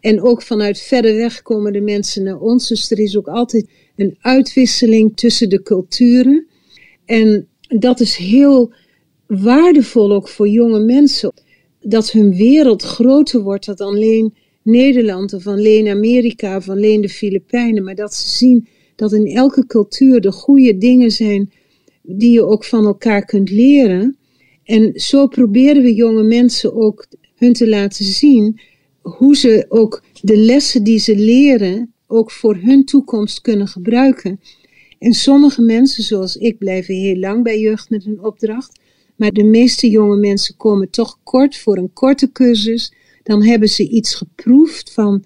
En 0.00 0.22
ook 0.22 0.42
vanuit 0.42 0.80
verder 0.80 1.14
weg 1.14 1.42
komen 1.42 1.72
de 1.72 1.80
mensen 1.80 2.22
naar 2.22 2.40
ons. 2.40 2.68
Dus 2.68 2.90
er 2.90 2.98
is 2.98 3.16
ook 3.16 3.28
altijd 3.28 3.70
een 3.96 4.16
uitwisseling 4.20 5.16
tussen 5.16 5.48
de 5.48 5.62
culturen. 5.62 6.46
En 7.04 7.48
dat 7.60 8.00
is 8.00 8.16
heel 8.16 8.72
waardevol 9.26 10.12
ook 10.12 10.28
voor 10.28 10.48
jonge 10.48 10.80
mensen. 10.80 11.32
Dat 11.88 12.10
hun 12.10 12.34
wereld 12.34 12.82
groter 12.82 13.40
wordt 13.40 13.66
dan 13.66 13.76
alleen 13.88 14.34
Nederland 14.62 15.32
of 15.32 15.46
alleen 15.46 15.88
Amerika 15.88 16.56
of 16.56 16.68
alleen 16.68 17.00
de 17.00 17.08
Filipijnen. 17.08 17.84
Maar 17.84 17.94
dat 17.94 18.14
ze 18.14 18.28
zien 18.28 18.68
dat 18.96 19.12
in 19.12 19.26
elke 19.26 19.66
cultuur 19.66 20.20
de 20.20 20.32
goede 20.32 20.78
dingen 20.78 21.10
zijn 21.10 21.52
die 22.02 22.32
je 22.32 22.44
ook 22.44 22.64
van 22.64 22.84
elkaar 22.84 23.24
kunt 23.24 23.50
leren. 23.50 24.16
En 24.64 24.92
zo 24.94 25.26
proberen 25.26 25.82
we 25.82 25.94
jonge 25.94 26.22
mensen 26.22 26.74
ook 26.74 27.06
hun 27.36 27.52
te 27.52 27.68
laten 27.68 28.04
zien 28.04 28.60
hoe 29.00 29.36
ze 29.36 29.66
ook 29.68 30.02
de 30.20 30.36
lessen 30.36 30.84
die 30.84 30.98
ze 30.98 31.16
leren 31.16 31.92
ook 32.06 32.30
voor 32.30 32.56
hun 32.56 32.84
toekomst 32.84 33.40
kunnen 33.40 33.68
gebruiken. 33.68 34.40
En 34.98 35.12
sommige 35.12 35.62
mensen, 35.62 36.02
zoals 36.02 36.36
ik, 36.36 36.58
blijven 36.58 36.94
heel 36.94 37.16
lang 37.16 37.42
bij 37.42 37.60
jeugd 37.60 37.90
met 37.90 38.06
een 38.06 38.24
opdracht. 38.24 38.77
Maar 39.18 39.32
de 39.32 39.44
meeste 39.44 39.90
jonge 39.90 40.16
mensen 40.16 40.56
komen 40.56 40.90
toch 40.90 41.18
kort 41.22 41.56
voor 41.56 41.76
een 41.76 41.92
korte 41.92 42.32
cursus. 42.32 42.92
Dan 43.22 43.42
hebben 43.44 43.68
ze 43.68 43.88
iets 43.88 44.14
geproefd 44.14 44.92
van 44.92 45.24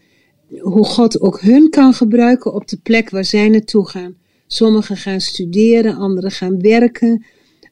hoe 0.60 0.84
God 0.84 1.20
ook 1.20 1.40
hun 1.40 1.70
kan 1.70 1.94
gebruiken 1.94 2.54
op 2.54 2.68
de 2.68 2.78
plek 2.82 3.10
waar 3.10 3.24
zij 3.24 3.48
naartoe 3.48 3.88
gaan. 3.88 4.14
Sommigen 4.46 4.96
gaan 4.96 5.20
studeren, 5.20 5.96
anderen 5.96 6.30
gaan 6.30 6.60
werken, 6.60 7.24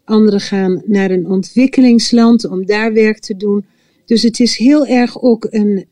anderen 0.04 0.40
gaan 0.40 0.82
naar 0.86 1.10
een 1.10 1.26
ontwikkelingsland 1.26 2.48
om 2.48 2.66
daar 2.66 2.92
werk 2.92 3.18
te 3.18 3.36
doen. 3.36 3.66
Dus 4.04 4.22
het 4.22 4.40
is 4.40 4.56
heel 4.56 4.86
erg 4.86 5.22
ook 5.22 5.46
een, 5.50 5.88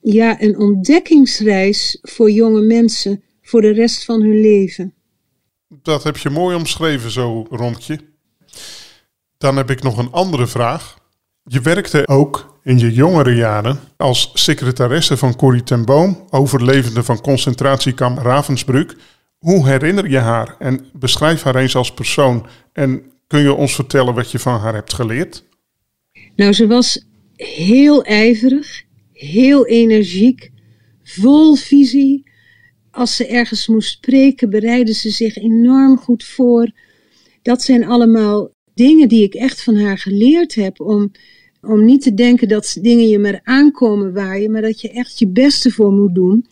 ja, 0.00 0.42
een 0.42 0.58
ontdekkingsreis 0.58 1.98
voor 2.02 2.30
jonge 2.30 2.60
mensen 2.60 3.22
voor 3.42 3.60
de 3.60 3.72
rest 3.72 4.04
van 4.04 4.22
hun 4.22 4.40
leven. 4.40 4.94
Dat 5.82 6.02
heb 6.02 6.16
je 6.16 6.30
mooi 6.30 6.56
omschreven 6.56 7.10
zo, 7.10 7.46
Rompje. 7.50 8.09
Dan 9.40 9.56
heb 9.56 9.70
ik 9.70 9.82
nog 9.82 9.98
een 9.98 10.12
andere 10.12 10.46
vraag. 10.46 10.98
Je 11.42 11.60
werkte 11.60 12.08
ook 12.08 12.58
in 12.62 12.78
je 12.78 12.92
jongere 12.92 13.34
jaren 13.34 13.80
als 13.96 14.30
secretaresse 14.34 15.16
van 15.16 15.36
Corrie 15.36 15.62
ten 15.62 15.84
Boom, 15.84 16.26
overlevende 16.30 17.02
van 17.02 17.20
concentratiekamp 17.20 18.18
Ravensbrück. 18.18 18.96
Hoe 19.38 19.66
herinner 19.68 20.10
je 20.10 20.18
haar 20.18 20.56
en 20.58 20.86
beschrijf 20.92 21.42
haar 21.42 21.56
eens 21.56 21.76
als 21.76 21.94
persoon 21.94 22.46
en 22.72 23.02
kun 23.26 23.40
je 23.40 23.54
ons 23.54 23.74
vertellen 23.74 24.14
wat 24.14 24.30
je 24.30 24.38
van 24.38 24.60
haar 24.60 24.74
hebt 24.74 24.92
geleerd? 24.92 25.44
Nou, 26.36 26.52
ze 26.52 26.66
was 26.66 27.04
heel 27.36 28.04
ijverig, 28.04 28.82
heel 29.12 29.66
energiek, 29.66 30.50
vol 31.02 31.54
visie. 31.54 32.30
Als 32.90 33.16
ze 33.16 33.26
ergens 33.26 33.66
moest 33.66 33.90
spreken, 33.90 34.50
bereidde 34.50 34.92
ze 34.92 35.10
zich 35.10 35.36
enorm 35.36 35.98
goed 35.98 36.24
voor. 36.24 36.70
Dat 37.42 37.62
zijn 37.62 37.86
allemaal 37.86 38.50
dingen 38.74 39.08
die 39.08 39.22
ik 39.22 39.34
echt 39.34 39.62
van 39.62 39.76
haar 39.76 39.98
geleerd 39.98 40.54
heb. 40.54 40.80
Om, 40.80 41.10
om 41.60 41.84
niet 41.84 42.02
te 42.02 42.14
denken 42.14 42.48
dat 42.48 42.76
dingen 42.80 43.08
je 43.08 43.18
maar 43.18 43.40
aankomen 43.42 44.12
waaien, 44.12 44.50
maar 44.50 44.62
dat 44.62 44.80
je 44.80 44.90
echt 44.90 45.18
je 45.18 45.28
beste 45.28 45.70
voor 45.70 45.92
moet 45.92 46.14
doen. 46.14 46.46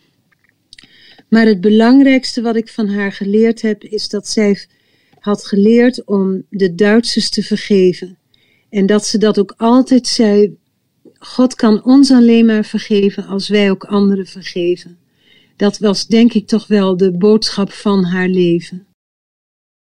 Maar 1.29 1.45
het 1.45 1.61
belangrijkste 1.61 2.41
wat 2.41 2.55
ik 2.55 2.69
van 2.69 2.87
haar 2.87 3.11
geleerd 3.11 3.61
heb, 3.61 3.83
is 3.83 4.09
dat 4.09 4.27
zij 4.27 4.67
had 5.19 5.45
geleerd 5.45 6.05
om 6.05 6.43
de 6.49 6.75
Duitsers 6.75 7.29
te 7.29 7.43
vergeven. 7.43 8.17
En 8.69 8.85
dat 8.85 9.05
ze 9.05 9.17
dat 9.17 9.39
ook 9.39 9.53
altijd 9.57 10.07
zei: 10.07 10.57
God 11.19 11.55
kan 11.55 11.83
ons 11.83 12.11
alleen 12.11 12.45
maar 12.45 12.65
vergeven 12.65 13.25
als 13.25 13.47
wij 13.47 13.71
ook 13.71 13.83
anderen 13.83 14.25
vergeven. 14.25 14.97
Dat 15.55 15.77
was 15.77 16.07
denk 16.07 16.33
ik 16.33 16.47
toch 16.47 16.67
wel 16.67 16.97
de 16.97 17.17
boodschap 17.17 17.71
van 17.71 18.03
haar 18.03 18.27
leven. 18.27 18.87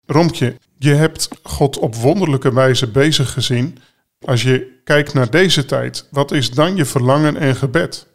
Romtje, 0.05 0.55
je 0.77 0.93
hebt 0.93 1.29
God 1.43 1.77
op 1.77 1.95
wonderlijke 1.95 2.53
wijze 2.53 2.91
bezig 2.91 3.33
gezien. 3.33 3.77
Als 4.19 4.43
je 4.43 4.79
kijkt 4.83 5.13
naar 5.13 5.29
deze 5.29 5.65
tijd, 5.65 6.07
wat 6.11 6.31
is 6.31 6.51
dan 6.51 6.75
je 6.75 6.85
verlangen 6.85 7.35
en 7.37 7.55
gebed? 7.55 8.07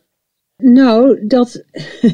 Nou, 0.57 1.27
dat, 1.27 1.65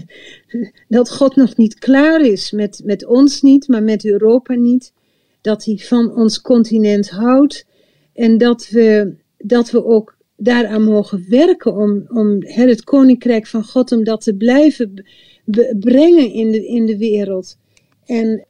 dat 0.89 1.11
God 1.11 1.37
nog 1.37 1.57
niet 1.57 1.79
klaar 1.79 2.21
is 2.21 2.51
met, 2.51 2.81
met 2.85 3.07
ons 3.07 3.43
niet, 3.43 3.69
maar 3.69 3.83
met 3.83 4.05
Europa 4.05 4.55
niet. 4.55 4.93
Dat 5.41 5.65
hij 5.65 5.77
van 5.77 6.15
ons 6.15 6.41
continent 6.41 7.11
houdt 7.11 7.67
en 8.15 8.39
dat 8.39 8.69
we, 8.69 9.15
dat 9.37 9.71
we 9.71 9.85
ook 9.85 10.17
daaraan 10.37 10.85
mogen 10.85 11.25
werken 11.29 11.75
om, 11.75 12.05
om 12.09 12.37
het 12.45 12.85
koninkrijk 12.85 13.47
van 13.47 13.65
God, 13.65 13.93
om 13.93 14.05
dat 14.05 14.21
te 14.21 14.35
blijven 14.35 15.05
brengen 15.79 16.33
in 16.33 16.51
de, 16.51 16.67
in 16.67 16.87
de 16.87 16.99
wereld. 16.99 17.57
En 18.05 18.47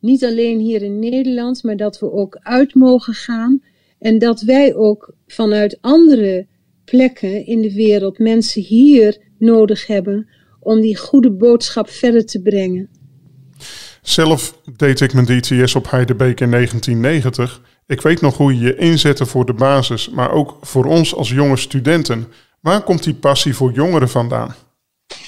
niet 0.00 0.24
alleen 0.24 0.58
hier 0.58 0.82
in 0.82 0.98
Nederland, 0.98 1.62
maar 1.62 1.76
dat 1.76 1.98
we 1.98 2.12
ook 2.12 2.38
uit 2.42 2.74
mogen 2.74 3.14
gaan. 3.14 3.62
En 3.98 4.18
dat 4.18 4.40
wij 4.40 4.74
ook 4.74 5.14
vanuit 5.26 5.78
andere 5.80 6.46
plekken 6.84 7.46
in 7.46 7.62
de 7.62 7.74
wereld 7.74 8.18
mensen 8.18 8.62
hier 8.62 9.18
nodig 9.38 9.86
hebben 9.86 10.28
om 10.60 10.80
die 10.80 10.96
goede 10.96 11.30
boodschap 11.30 11.88
verder 11.88 12.26
te 12.26 12.42
brengen. 12.42 12.88
Zelf 14.02 14.60
deed 14.76 15.00
ik 15.00 15.12
mijn 15.12 15.26
DTS 15.26 15.74
op 15.74 15.90
Heidebeek 15.90 16.40
in 16.40 16.50
1990. 16.50 17.60
Ik 17.86 18.00
weet 18.00 18.20
nog 18.20 18.36
hoe 18.36 18.54
je 18.54 18.60
je 18.60 18.76
inzette 18.76 19.26
voor 19.26 19.46
de 19.46 19.52
basis, 19.52 20.10
maar 20.10 20.32
ook 20.32 20.56
voor 20.60 20.84
ons 20.84 21.14
als 21.14 21.30
jonge 21.30 21.56
studenten. 21.56 22.26
Waar 22.60 22.82
komt 22.82 23.02
die 23.02 23.14
passie 23.14 23.54
voor 23.54 23.72
jongeren 23.72 24.08
vandaan? 24.08 24.54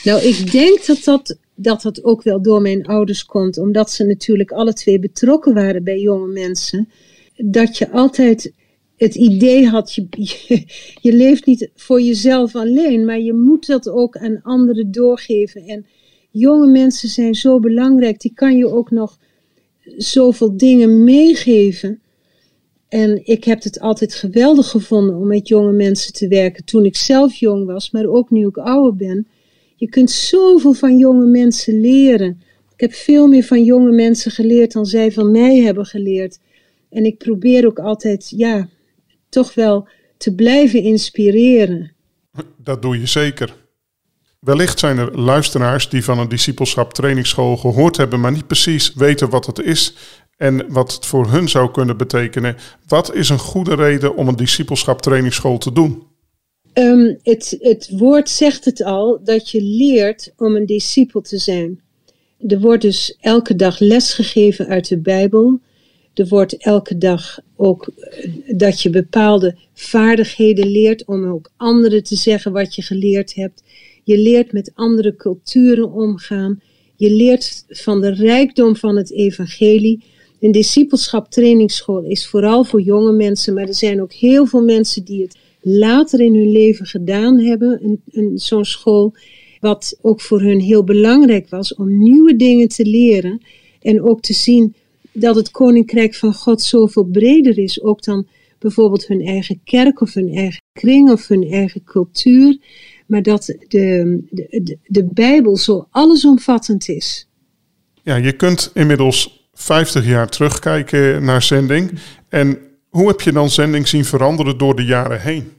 Nou, 0.04 0.22
ik 0.22 0.52
denk 0.52 0.86
dat 0.86 1.04
dat, 1.04 1.38
dat 1.60 1.82
dat 1.82 2.04
ook 2.04 2.22
wel 2.22 2.42
door 2.42 2.60
mijn 2.62 2.86
ouders 2.86 3.24
komt, 3.24 3.58
omdat 3.58 3.90
ze 3.90 4.04
natuurlijk 4.04 4.50
alle 4.50 4.72
twee 4.72 4.98
betrokken 4.98 5.54
waren 5.54 5.84
bij 5.84 6.00
jonge 6.00 6.32
mensen. 6.32 6.88
Dat 7.36 7.78
je 7.78 7.90
altijd 7.90 8.52
het 8.96 9.14
idee 9.14 9.66
had, 9.66 9.94
je, 9.94 10.06
je, 11.00 11.12
leeft 11.12 11.46
niet 11.46 11.70
voor 11.74 12.00
jezelf 12.00 12.54
alleen, 12.54 13.04
maar 13.04 13.20
je 13.20 13.32
moet 13.32 13.66
dat 13.66 13.88
ook 13.88 14.16
aan 14.16 14.42
anderen 14.42 14.92
doorgeven. 14.92 15.62
En 15.62 15.86
jonge 16.30 16.70
mensen 16.70 17.08
zijn 17.08 17.34
zo 17.34 17.60
belangrijk, 17.60 18.20
die 18.20 18.32
kan 18.34 18.56
je 18.56 18.68
ook 18.68 18.90
nog 18.90 19.18
zoveel 19.96 20.56
dingen 20.56 21.04
meegeven. 21.04 22.00
En 22.88 23.26
ik 23.26 23.44
heb 23.44 23.62
het 23.62 23.80
altijd 23.80 24.14
geweldig 24.14 24.68
gevonden 24.68 25.16
om 25.16 25.26
met 25.26 25.48
jonge 25.48 25.72
mensen 25.72 26.12
te 26.12 26.28
werken 26.28 26.64
toen 26.64 26.84
ik 26.84 26.96
zelf 26.96 27.34
jong 27.34 27.66
was, 27.66 27.90
maar 27.90 28.06
ook 28.06 28.30
nu 28.30 28.46
ik 28.46 28.56
ouder 28.56 28.96
ben. 28.96 29.26
Je 29.78 29.88
kunt 29.88 30.10
zoveel 30.10 30.72
van 30.72 30.98
jonge 30.98 31.26
mensen 31.26 31.80
leren. 31.80 32.42
Ik 32.74 32.80
heb 32.80 32.92
veel 32.92 33.26
meer 33.26 33.44
van 33.44 33.64
jonge 33.64 33.92
mensen 33.92 34.30
geleerd 34.30 34.72
dan 34.72 34.86
zij 34.86 35.12
van 35.12 35.30
mij 35.30 35.56
hebben 35.56 35.86
geleerd. 35.86 36.38
En 36.90 37.04
ik 37.04 37.18
probeer 37.18 37.66
ook 37.66 37.78
altijd, 37.78 38.32
ja, 38.36 38.68
toch 39.28 39.54
wel 39.54 39.88
te 40.16 40.34
blijven 40.34 40.82
inspireren. 40.82 41.92
Dat 42.56 42.82
doe 42.82 43.00
je 43.00 43.06
zeker. 43.06 43.56
Wellicht 44.40 44.78
zijn 44.78 44.98
er 44.98 45.20
luisteraars 45.20 45.88
die 45.88 46.04
van 46.04 46.18
een 46.18 46.28
discipelschap 46.28 46.94
trainingsschool 46.94 47.56
gehoord 47.56 47.96
hebben, 47.96 48.20
maar 48.20 48.32
niet 48.32 48.46
precies 48.46 48.94
weten 48.94 49.30
wat 49.30 49.46
het 49.46 49.58
is 49.58 49.94
en 50.36 50.72
wat 50.72 50.92
het 50.92 51.06
voor 51.06 51.30
hun 51.30 51.48
zou 51.48 51.70
kunnen 51.70 51.96
betekenen. 51.96 52.56
Wat 52.86 53.14
is 53.14 53.28
een 53.28 53.38
goede 53.38 53.74
reden 53.74 54.16
om 54.16 54.28
een 54.28 54.36
discipelschap 54.36 55.02
trainingsschool 55.02 55.58
te 55.58 55.72
doen? 55.72 56.07
Um, 56.78 57.18
het, 57.22 57.56
het 57.60 57.90
woord 57.96 58.30
zegt 58.30 58.64
het 58.64 58.82
al, 58.82 59.20
dat 59.24 59.50
je 59.50 59.62
leert 59.62 60.32
om 60.36 60.56
een 60.56 60.66
discipel 60.66 61.20
te 61.20 61.38
zijn. 61.38 61.80
Er 62.46 62.60
wordt 62.60 62.82
dus 62.82 63.16
elke 63.20 63.56
dag 63.56 63.78
les 63.78 64.12
gegeven 64.12 64.66
uit 64.66 64.88
de 64.88 64.98
Bijbel. 64.98 65.60
Er 66.14 66.28
wordt 66.28 66.56
elke 66.56 66.98
dag 66.98 67.38
ook 67.56 67.86
eh, 67.86 68.30
dat 68.56 68.80
je 68.80 68.90
bepaalde 68.90 69.56
vaardigheden 69.72 70.66
leert 70.66 71.04
om 71.04 71.26
ook 71.26 71.50
anderen 71.56 72.02
te 72.02 72.16
zeggen 72.16 72.52
wat 72.52 72.74
je 72.74 72.82
geleerd 72.82 73.34
hebt. 73.34 73.62
Je 74.04 74.18
leert 74.18 74.52
met 74.52 74.70
andere 74.74 75.16
culturen 75.16 75.92
omgaan. 75.92 76.60
Je 76.96 77.10
leert 77.10 77.64
van 77.68 78.00
de 78.00 78.10
rijkdom 78.10 78.76
van 78.76 78.96
het 78.96 79.12
evangelie. 79.12 80.04
Een 80.40 80.52
discipelschap 80.52 81.30
trainingsschool 81.30 82.02
is 82.02 82.26
vooral 82.26 82.64
voor 82.64 82.80
jonge 82.80 83.12
mensen, 83.12 83.54
maar 83.54 83.66
er 83.66 83.74
zijn 83.74 84.02
ook 84.02 84.12
heel 84.12 84.46
veel 84.46 84.62
mensen 84.62 85.04
die 85.04 85.22
het 85.22 85.36
later 85.68 86.20
in 86.20 86.34
hun 86.34 86.50
leven 86.50 86.86
gedaan 86.86 87.38
hebben, 87.40 87.84
een, 87.84 88.00
een, 88.10 88.38
zo'n 88.38 88.64
school, 88.64 89.14
wat 89.60 89.98
ook 90.02 90.20
voor 90.20 90.40
hun 90.40 90.60
heel 90.60 90.84
belangrijk 90.84 91.48
was 91.48 91.74
om 91.74 91.98
nieuwe 91.98 92.36
dingen 92.36 92.68
te 92.68 92.84
leren 92.84 93.42
en 93.80 94.02
ook 94.02 94.20
te 94.20 94.32
zien 94.32 94.74
dat 95.12 95.34
het 95.34 95.50
koninkrijk 95.50 96.14
van 96.14 96.34
God 96.34 96.62
zoveel 96.62 97.04
breder 97.04 97.58
is, 97.58 97.82
ook 97.82 98.02
dan 98.02 98.26
bijvoorbeeld 98.58 99.06
hun 99.06 99.26
eigen 99.26 99.60
kerk 99.64 100.00
of 100.00 100.14
hun 100.14 100.34
eigen 100.34 100.62
kring 100.72 101.10
of 101.10 101.28
hun 101.28 101.50
eigen 101.50 101.84
cultuur, 101.84 102.58
maar 103.06 103.22
dat 103.22 103.44
de, 103.44 103.56
de, 104.30 104.60
de, 104.62 104.78
de 104.86 105.04
Bijbel 105.04 105.56
zo 105.56 105.86
allesomvattend 105.90 106.88
is. 106.88 107.28
Ja, 108.02 108.16
je 108.16 108.32
kunt 108.32 108.70
inmiddels 108.74 109.48
50 109.52 110.06
jaar 110.06 110.28
terugkijken 110.28 111.24
naar 111.24 111.42
zending. 111.42 111.90
En 112.28 112.58
hoe 112.88 113.08
heb 113.08 113.20
je 113.20 113.32
dan 113.32 113.50
zending 113.50 113.88
zien 113.88 114.04
veranderen 114.04 114.58
door 114.58 114.76
de 114.76 114.84
jaren 114.84 115.20
heen? 115.20 115.52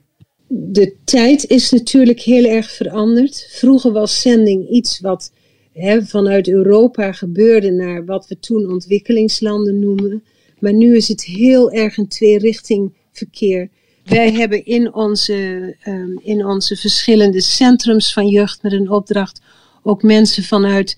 De 0.52 0.96
tijd 1.04 1.46
is 1.46 1.72
natuurlijk 1.72 2.20
heel 2.20 2.46
erg 2.46 2.72
veranderd. 2.72 3.48
Vroeger 3.50 3.92
was 3.92 4.22
zending 4.22 4.70
iets 4.70 5.00
wat 5.00 5.32
hè, 5.74 6.02
vanuit 6.02 6.48
Europa 6.48 7.12
gebeurde 7.12 7.72
naar 7.72 8.06
wat 8.06 8.28
we 8.28 8.40
toen 8.40 8.72
ontwikkelingslanden 8.72 9.80
noemen. 9.80 10.24
Maar 10.60 10.74
nu 10.74 10.96
is 10.96 11.08
het 11.08 11.24
heel 11.24 11.72
erg 11.72 11.98
een 11.98 12.08
twee-richting 12.08 12.94
verkeer. 13.12 13.70
Wij 14.06 14.32
hebben 14.32 14.66
in 14.66 14.94
onze, 14.94 15.76
um, 15.88 16.20
in 16.24 16.46
onze 16.46 16.76
verschillende 16.76 17.42
centrums 17.42 18.14
van 18.14 18.28
jeugd 18.28 18.64
met 18.64 18.72
een 18.72 18.90
opdracht 18.90 19.42
ook 19.84 20.04
mensen 20.04 20.44
vanuit 20.44 20.98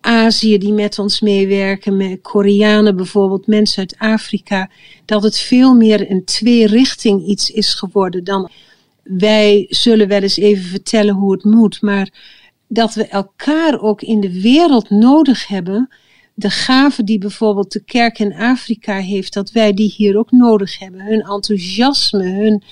Azië 0.00 0.58
die 0.58 0.72
met 0.72 0.98
ons 0.98 1.20
meewerken, 1.20 1.96
met 1.96 2.20
Koreanen 2.20 2.96
bijvoorbeeld, 2.96 3.46
mensen 3.46 3.78
uit 3.78 3.94
Afrika, 3.98 4.70
dat 5.04 5.22
het 5.22 5.38
veel 5.38 5.74
meer 5.74 6.10
een 6.10 6.24
twee-richting 6.24 7.26
iets 7.26 7.50
is 7.50 7.74
geworden 7.74 8.24
dan 8.24 8.50
wij 9.18 9.66
zullen 9.68 10.08
wel 10.08 10.20
eens 10.20 10.36
even 10.36 10.64
vertellen 10.64 11.14
hoe 11.14 11.32
het 11.32 11.44
moet, 11.44 11.82
maar 11.82 12.10
dat 12.68 12.94
we 12.94 13.06
elkaar 13.06 13.80
ook 13.80 14.02
in 14.02 14.20
de 14.20 14.40
wereld 14.40 14.90
nodig 14.90 15.46
hebben. 15.46 15.88
De 16.34 16.50
gave 16.50 17.04
die 17.04 17.18
bijvoorbeeld 17.18 17.72
de 17.72 17.84
kerk 17.84 18.18
in 18.18 18.34
Afrika 18.34 18.96
heeft, 18.96 19.32
dat 19.32 19.50
wij 19.50 19.72
die 19.72 19.94
hier 19.96 20.18
ook 20.18 20.30
nodig 20.30 20.78
hebben. 20.78 21.00
Hun 21.00 21.20
enthousiasme, 21.20 22.24
hun, 22.24 22.62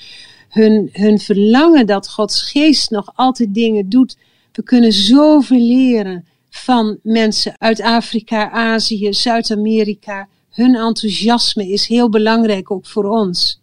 hun, 0.49 0.89
hun 0.91 1.19
verlangen 1.19 1.85
dat 1.85 2.09
Gods 2.09 2.41
geest 2.51 2.89
nog 2.89 3.11
altijd 3.15 3.53
dingen 3.53 3.89
doet. 3.89 4.17
We 4.51 4.63
kunnen 4.63 4.93
zoveel 4.93 5.67
leren 5.67 6.25
van 6.49 6.99
mensen 7.03 7.53
uit 7.57 7.81
Afrika, 7.81 8.51
Azië, 8.51 9.13
Zuid-Amerika. 9.13 10.27
Hun 10.49 10.75
enthousiasme 10.75 11.67
is 11.67 11.87
heel 11.87 12.09
belangrijk 12.09 12.71
ook 12.71 12.85
voor 12.85 13.03
ons. 13.03 13.61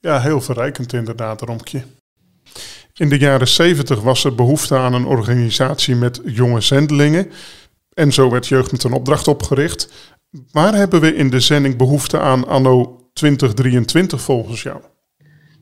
Ja, 0.00 0.20
heel 0.20 0.40
verrijkend 0.40 0.92
inderdaad, 0.92 1.40
Romkje. 1.40 1.82
In 2.98 3.08
de 3.08 3.18
jaren 3.18 3.48
70 3.48 4.00
was 4.00 4.24
er 4.24 4.34
behoefte 4.34 4.76
aan 4.76 4.94
een 4.94 5.06
organisatie 5.06 5.94
met 5.94 6.20
jonge 6.24 6.60
zendelingen. 6.60 7.30
En 7.94 8.12
zo 8.12 8.30
werd 8.30 8.46
Jeugd 8.46 8.72
met 8.72 8.84
een 8.84 8.92
opdracht 8.92 9.28
opgericht. 9.28 9.88
Waar 10.52 10.74
hebben 10.74 11.00
we 11.00 11.14
in 11.14 11.30
de 11.30 11.40
zending 11.40 11.76
behoefte 11.76 12.18
aan 12.18 12.46
anno 12.46 13.00
2023 13.12 14.20
volgens 14.20 14.62
jou? 14.62 14.80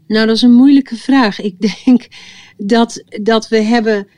Nou, 0.07 0.27
dat 0.27 0.37
is 0.37 0.43
een 0.43 0.53
moeilijke 0.53 0.97
vraag. 0.97 1.41
Ik 1.41 1.61
denk 1.61 2.07
dat, 2.57 3.05
dat 3.23 3.49
we 3.49 3.63
hebben 3.63 4.09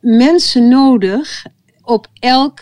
mensen 0.00 0.68
nodig 0.68 1.46
op 1.82 2.06
elk 2.18 2.60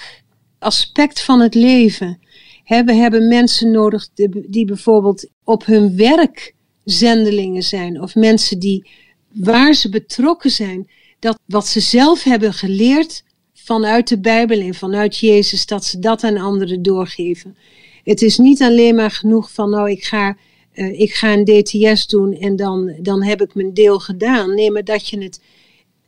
aspect 0.58 1.22
van 1.22 1.40
het 1.40 1.54
leven. 1.54 2.18
we 2.64 2.92
hebben 2.92 3.28
mensen 3.28 3.70
nodig 3.70 4.08
die, 4.14 4.46
die 4.50 4.64
bijvoorbeeld 4.64 5.28
op 5.44 5.66
hun 5.66 5.96
werk 5.96 6.54
zendelingen 6.84 7.62
zijn. 7.62 8.00
Of 8.00 8.14
mensen 8.14 8.58
die 8.58 8.90
waar 9.32 9.74
ze 9.74 9.88
betrokken 9.88 10.50
zijn, 10.50 10.90
dat 11.18 11.38
wat 11.46 11.66
ze 11.66 11.80
zelf 11.80 12.22
hebben 12.22 12.52
geleerd 12.52 13.24
vanuit 13.54 14.08
de 14.08 14.20
Bijbel 14.20 14.60
en 14.60 14.74
vanuit 14.74 15.18
Jezus, 15.18 15.66
dat 15.66 15.84
ze 15.84 15.98
dat 15.98 16.24
aan 16.24 16.36
anderen 16.36 16.82
doorgeven. 16.82 17.56
Het 18.04 18.22
is 18.22 18.38
niet 18.38 18.62
alleen 18.62 18.94
maar 18.94 19.10
genoeg 19.10 19.52
van, 19.52 19.70
nou, 19.70 19.90
ik 19.90 20.04
ga, 20.04 20.36
uh, 20.74 21.00
ik 21.00 21.14
ga 21.14 21.32
een 21.32 21.44
DTS 21.44 22.06
doen 22.06 22.32
en 22.32 22.56
dan, 22.56 22.96
dan 23.02 23.22
heb 23.22 23.42
ik 23.42 23.54
mijn 23.54 23.74
deel 23.74 23.98
gedaan. 23.98 24.54
Nee, 24.54 24.70
maar 24.70 24.84
dat 24.84 25.08
je 25.08 25.22
het 25.22 25.40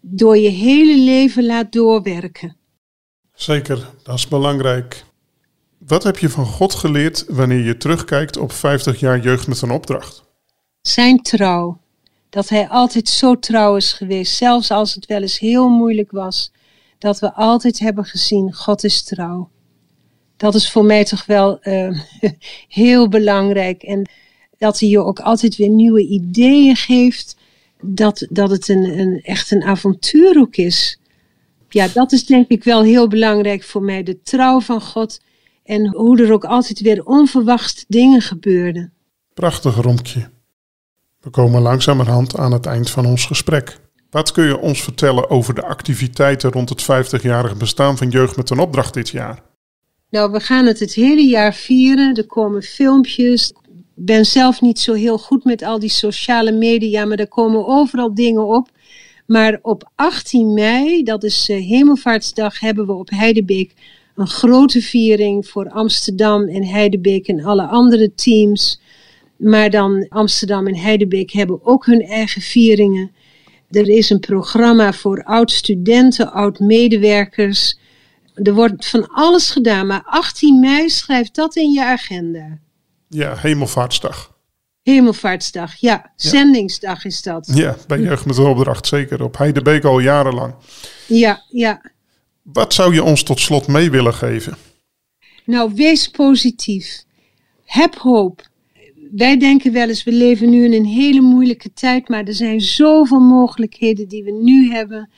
door 0.01 0.39
je 0.39 0.49
hele 0.49 0.99
leven 0.99 1.47
laat 1.47 1.73
doorwerken. 1.73 2.57
Zeker, 3.35 3.91
dat 4.03 4.15
is 4.15 4.29
belangrijk. 4.29 5.05
Wat 5.79 6.03
heb 6.03 6.19
je 6.19 6.29
van 6.29 6.47
God 6.47 6.75
geleerd 6.75 7.25
wanneer 7.29 7.65
je 7.65 7.77
terugkijkt 7.77 8.37
op 8.37 8.53
50 8.53 9.01
jaar 9.01 9.21
jeugd 9.21 9.47
met 9.47 9.63
een 9.63 9.71
opdracht? 9.71 10.25
Zijn 10.81 11.23
trouw 11.23 11.82
dat 12.33 12.49
hij 12.49 12.69
altijd 12.69 13.09
zo 13.09 13.39
trouw 13.39 13.77
is 13.77 13.93
geweest, 13.93 14.37
zelfs 14.37 14.71
als 14.71 14.95
het 14.95 15.07
wel 15.07 15.21
eens 15.21 15.39
heel 15.39 15.69
moeilijk 15.69 16.11
was, 16.11 16.53
dat 16.99 17.19
we 17.19 17.35
altijd 17.35 17.79
hebben 17.79 18.05
gezien, 18.05 18.53
God 18.53 18.85
is 18.85 19.03
trouw. 19.03 19.51
Dat 20.37 20.55
is 20.55 20.71
voor 20.71 20.85
mij 20.85 21.05
toch 21.05 21.27
wel 21.27 21.59
uh, 21.63 22.01
heel 22.69 23.09
belangrijk. 23.09 23.83
En 23.83 24.11
dat 24.59 24.81
hij 24.81 24.89
je 24.89 24.99
ook 24.99 25.21
altijd 25.21 25.57
weer 25.57 25.69
nieuwe 25.69 26.07
ideeën 26.07 26.77
geeft, 26.77 27.37
dat, 27.81 28.27
dat 28.31 28.51
het 28.51 28.69
een, 28.69 28.99
een, 28.99 29.21
echt 29.23 29.51
een 29.51 29.63
avontuur 29.63 30.39
ook 30.39 30.57
is. 30.57 30.99
Ja, 31.69 31.89
dat 31.89 32.13
is 32.13 32.27
denk 32.27 32.49
ik 32.49 32.65
wel 32.65 32.83
heel 32.83 33.09
belangrijk 33.09 33.63
voor 33.63 33.83
mij, 33.83 34.03
de 34.03 34.23
trouw 34.23 34.61
van 34.61 34.81
God 34.81 35.21
en 35.65 35.95
hoe 35.95 36.23
er 36.23 36.33
ook 36.33 36.45
altijd 36.45 36.81
weer 36.81 37.05
onverwacht 37.05 37.85
dingen 37.89 38.21
gebeurden. 38.21 38.93
Prachtig, 39.35 39.77
Rompje. 39.77 40.31
We 41.23 41.31
komen 41.31 41.63
langzamerhand 41.63 42.37
aan 42.37 42.53
het 42.53 42.67
eind 42.67 42.91
van 42.91 43.07
ons 43.07 43.27
gesprek. 43.27 43.79
Wat 44.11 44.33
kun 44.33 44.45
je 44.45 44.59
ons 44.59 44.83
vertellen 44.83 45.31
over 45.31 45.55
de 45.55 45.63
activiteiten 45.63 46.51
rond 46.51 46.69
het 46.69 46.83
50-jarige 46.83 47.57
bestaan 47.57 47.97
van 47.97 48.09
Jeugd 48.09 48.37
met 48.37 48.51
een 48.51 48.59
Opdracht 48.59 48.95
dit 48.95 49.09
jaar? 49.09 49.43
Nou, 50.11 50.33
we 50.33 50.41
gaan 50.41 50.67
het 50.67 50.81
het 50.81 50.95
hele 50.95 51.23
jaar 51.23 51.55
vieren. 51.55 52.17
Er 52.17 52.27
komen 52.27 52.63
filmpjes. 52.63 53.51
Ik 53.51 53.83
ben 53.95 54.25
zelf 54.25 54.61
niet 54.61 54.79
zo 54.79 54.93
heel 54.93 55.19
goed 55.19 55.45
met 55.45 55.63
al 55.63 55.79
die 55.79 55.91
sociale 55.91 56.53
media, 56.53 57.05
maar 57.05 57.19
er 57.19 57.29
komen 57.29 57.67
overal 57.67 58.15
dingen 58.15 58.47
op. 58.47 58.69
Maar 59.27 59.59
op 59.63 59.91
18 59.95 60.55
mei, 60.55 61.03
dat 61.03 61.25
is 61.25 61.49
uh, 61.49 61.69
Hemelvaartsdag, 61.69 62.61
hebben 62.61 62.87
we 62.87 62.93
op 62.93 63.11
Heidebeek 63.11 63.75
een 64.15 64.29
grote 64.29 64.81
viering 64.81 65.47
voor 65.47 65.71
Amsterdam 65.71 66.49
en 66.49 66.65
Heidebeek 66.65 67.29
en 67.29 67.45
alle 67.45 67.67
andere 67.67 68.15
teams. 68.15 68.81
Maar 69.43 69.71
dan 69.71 70.07
Amsterdam 70.09 70.67
en 70.67 70.77
Heidebeek 70.77 71.31
hebben 71.31 71.65
ook 71.67 71.87
hun 71.87 72.03
eigen 72.03 72.43
vieringen. 72.43 73.13
Er 73.71 73.89
is 73.89 74.11
een 74.11 74.21
programma 74.21 74.93
voor 74.93 75.25
oud-studenten, 75.25 76.33
oud-medewerkers. 76.33 77.79
Er 78.35 78.55
wordt 78.55 78.89
van 78.89 79.09
alles 79.09 79.51
gedaan, 79.51 79.87
maar 79.87 80.03
18 80.05 80.61
mei 80.61 80.91
schrijf 80.91 81.31
dat 81.31 81.57
in 81.57 81.71
je 81.71 81.85
agenda. 81.85 82.59
Ja, 83.09 83.37
Hemelvaartsdag. 83.37 84.35
Hemelvaartsdag, 84.83 85.75
ja. 85.77 86.13
Zendingsdag 86.17 87.05
is 87.05 87.23
dat. 87.23 87.51
Ja, 87.55 87.77
bij 87.87 88.01
Jeugd 88.01 88.27
met 88.27 88.37
de 88.37 88.43
Opdracht 88.43 88.87
zeker. 88.87 89.23
Op 89.23 89.39
Heidebeek 89.39 89.85
al 89.85 89.99
jarenlang. 89.99 90.55
Ja, 91.07 91.43
ja. 91.49 91.83
Wat 92.43 92.75
zou 92.75 92.95
je 92.95 93.03
ons 93.03 93.23
tot 93.23 93.41
slot 93.41 93.67
mee 93.67 93.91
willen 93.91 94.15
geven? 94.15 94.57
Nou, 95.45 95.73
wees 95.75 96.09
positief. 96.09 97.05
Heb 97.65 97.95
hoop 97.95 98.51
wij 99.15 99.37
denken 99.37 99.73
wel 99.73 99.89
eens, 99.89 100.05
we 100.05 100.13
leven 100.13 100.51
nu 100.51 100.65
in 100.65 100.73
een 100.73 100.85
hele 100.85 101.21
moeilijke 101.21 101.73
tijd, 101.73 102.09
maar 102.09 102.25
er 102.25 102.35
zijn 102.35 102.61
zoveel 102.61 103.21
mogelijkheden 103.21 104.09
die 104.09 104.25
we 104.25 104.31
nu 104.31 104.71
hebben. 104.71 105.11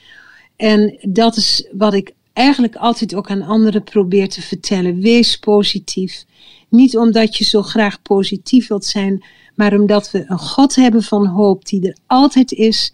En 0.55 0.97
dat 1.01 1.37
is 1.37 1.69
wat 1.71 1.93
ik 1.93 2.13
eigenlijk 2.33 2.75
altijd 2.75 3.15
ook 3.15 3.29
aan 3.29 3.41
anderen 3.41 3.83
probeer 3.83 4.29
te 4.29 4.41
vertellen. 4.41 4.99
Wees 4.99 5.37
positief. 5.37 6.25
Niet 6.69 6.97
omdat 6.97 7.37
je 7.37 7.43
zo 7.43 7.61
graag 7.61 8.01
positief 8.01 8.67
wilt 8.67 8.85
zijn, 8.85 9.23
maar 9.55 9.73
omdat 9.79 10.11
we 10.11 10.25
een 10.27 10.39
God 10.39 10.75
hebben 10.75 11.03
van 11.03 11.25
hoop 11.25 11.65
die 11.65 11.87
er 11.87 11.97
altijd 12.05 12.51
is. 12.51 12.93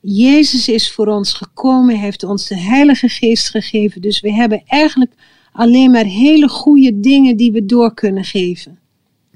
Jezus 0.00 0.68
is 0.68 0.92
voor 0.92 1.06
ons 1.06 1.32
gekomen, 1.32 1.98
heeft 1.98 2.22
ons 2.22 2.46
de 2.46 2.58
Heilige 2.58 3.08
Geest 3.08 3.48
gegeven. 3.48 4.00
Dus 4.00 4.20
we 4.20 4.32
hebben 4.32 4.62
eigenlijk 4.66 5.12
alleen 5.52 5.90
maar 5.90 6.04
hele 6.04 6.48
goede 6.48 7.00
dingen 7.00 7.36
die 7.36 7.52
we 7.52 7.66
door 7.66 7.94
kunnen 7.94 8.24
geven. 8.24 8.78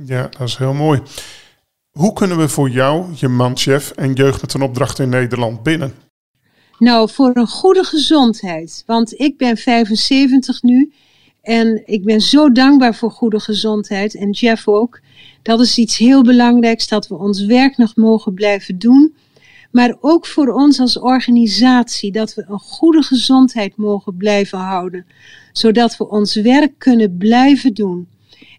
Ja, 0.04 0.22
dat 0.22 0.48
is 0.48 0.56
heel 0.56 0.74
mooi. 0.74 1.02
Hoe 1.90 2.12
kunnen 2.12 2.38
we 2.38 2.48
voor 2.48 2.70
jou, 2.70 3.06
je 3.14 3.28
manchef 3.28 3.90
en 3.90 4.12
jeugd 4.12 4.40
met 4.40 4.54
een 4.54 4.62
opdracht 4.62 4.98
in 4.98 5.08
Nederland 5.08 5.62
binnen? 5.62 5.92
Nou, 6.78 7.10
voor 7.10 7.30
een 7.36 7.46
goede 7.46 7.84
gezondheid. 7.84 8.82
Want 8.86 9.20
ik 9.20 9.36
ben 9.36 9.56
75 9.56 10.62
nu 10.62 10.92
en 11.42 11.82
ik 11.86 12.04
ben 12.04 12.20
zo 12.20 12.52
dankbaar 12.52 12.94
voor 12.94 13.10
goede 13.10 13.40
gezondheid. 13.40 14.14
En 14.14 14.30
Jeff 14.30 14.68
ook. 14.68 15.00
Dat 15.42 15.60
is 15.60 15.78
iets 15.78 15.96
heel 15.96 16.22
belangrijks 16.22 16.88
dat 16.88 17.08
we 17.08 17.14
ons 17.14 17.44
werk 17.44 17.76
nog 17.76 17.96
mogen 17.96 18.34
blijven 18.34 18.78
doen. 18.78 19.14
Maar 19.70 19.96
ook 20.00 20.26
voor 20.26 20.48
ons 20.48 20.80
als 20.80 20.98
organisatie, 20.98 22.12
dat 22.12 22.34
we 22.34 22.44
een 22.48 22.58
goede 22.58 23.02
gezondheid 23.02 23.76
mogen 23.76 24.16
blijven 24.16 24.58
houden. 24.58 25.06
Zodat 25.52 25.96
we 25.96 26.08
ons 26.08 26.34
werk 26.34 26.72
kunnen 26.78 27.16
blijven 27.16 27.74
doen. 27.74 28.08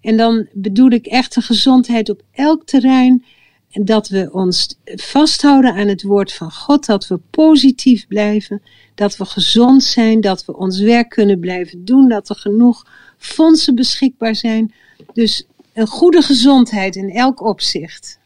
En 0.01 0.17
dan 0.17 0.47
bedoel 0.53 0.89
ik 0.89 1.05
echt 1.05 1.33
de 1.33 1.41
gezondheid 1.41 2.09
op 2.09 2.21
elk 2.31 2.65
terrein. 2.65 3.25
Dat 3.71 4.07
we 4.07 4.29
ons 4.31 4.77
vasthouden 4.85 5.73
aan 5.73 5.87
het 5.87 6.03
woord 6.03 6.33
van 6.33 6.51
God. 6.51 6.85
Dat 6.85 7.07
we 7.07 7.19
positief 7.29 8.07
blijven. 8.07 8.61
Dat 8.95 9.17
we 9.17 9.25
gezond 9.25 9.83
zijn. 9.83 10.21
Dat 10.21 10.45
we 10.45 10.57
ons 10.57 10.79
werk 10.79 11.09
kunnen 11.09 11.39
blijven 11.39 11.85
doen. 11.85 12.09
Dat 12.09 12.29
er 12.29 12.35
genoeg 12.35 12.85
fondsen 13.17 13.75
beschikbaar 13.75 14.35
zijn. 14.35 14.73
Dus 15.13 15.47
een 15.73 15.87
goede 15.87 16.21
gezondheid 16.21 16.95
in 16.95 17.09
elk 17.09 17.41
opzicht. 17.41 18.19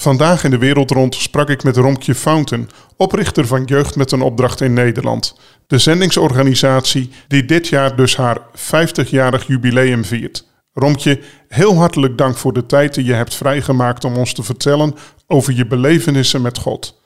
Vandaag 0.00 0.44
in 0.44 0.50
de 0.50 0.58
wereld 0.58 0.90
rond 0.90 1.14
sprak 1.14 1.48
ik 1.48 1.62
met 1.62 1.76
Romkje 1.76 2.14
Fountain, 2.14 2.68
oprichter 2.96 3.46
van 3.46 3.64
Jeugd 3.64 3.96
met 3.96 4.12
een 4.12 4.22
Opdracht 4.22 4.60
in 4.60 4.72
Nederland. 4.72 5.34
De 5.66 5.78
zendingsorganisatie 5.78 7.10
die 7.28 7.44
dit 7.44 7.68
jaar 7.68 7.96
dus 7.96 8.16
haar 8.16 8.38
50-jarig 8.56 9.46
jubileum 9.46 10.04
viert. 10.04 10.48
Romkje, 10.72 11.20
heel 11.48 11.74
hartelijk 11.74 12.18
dank 12.18 12.36
voor 12.36 12.52
de 12.52 12.66
tijd 12.66 12.94
die 12.94 13.04
je 13.04 13.12
hebt 13.12 13.34
vrijgemaakt 13.34 14.04
om 14.04 14.16
ons 14.16 14.34
te 14.34 14.42
vertellen 14.42 14.94
over 15.26 15.52
je 15.52 15.66
belevenissen 15.66 16.42
met 16.42 16.58
God. 16.58 16.98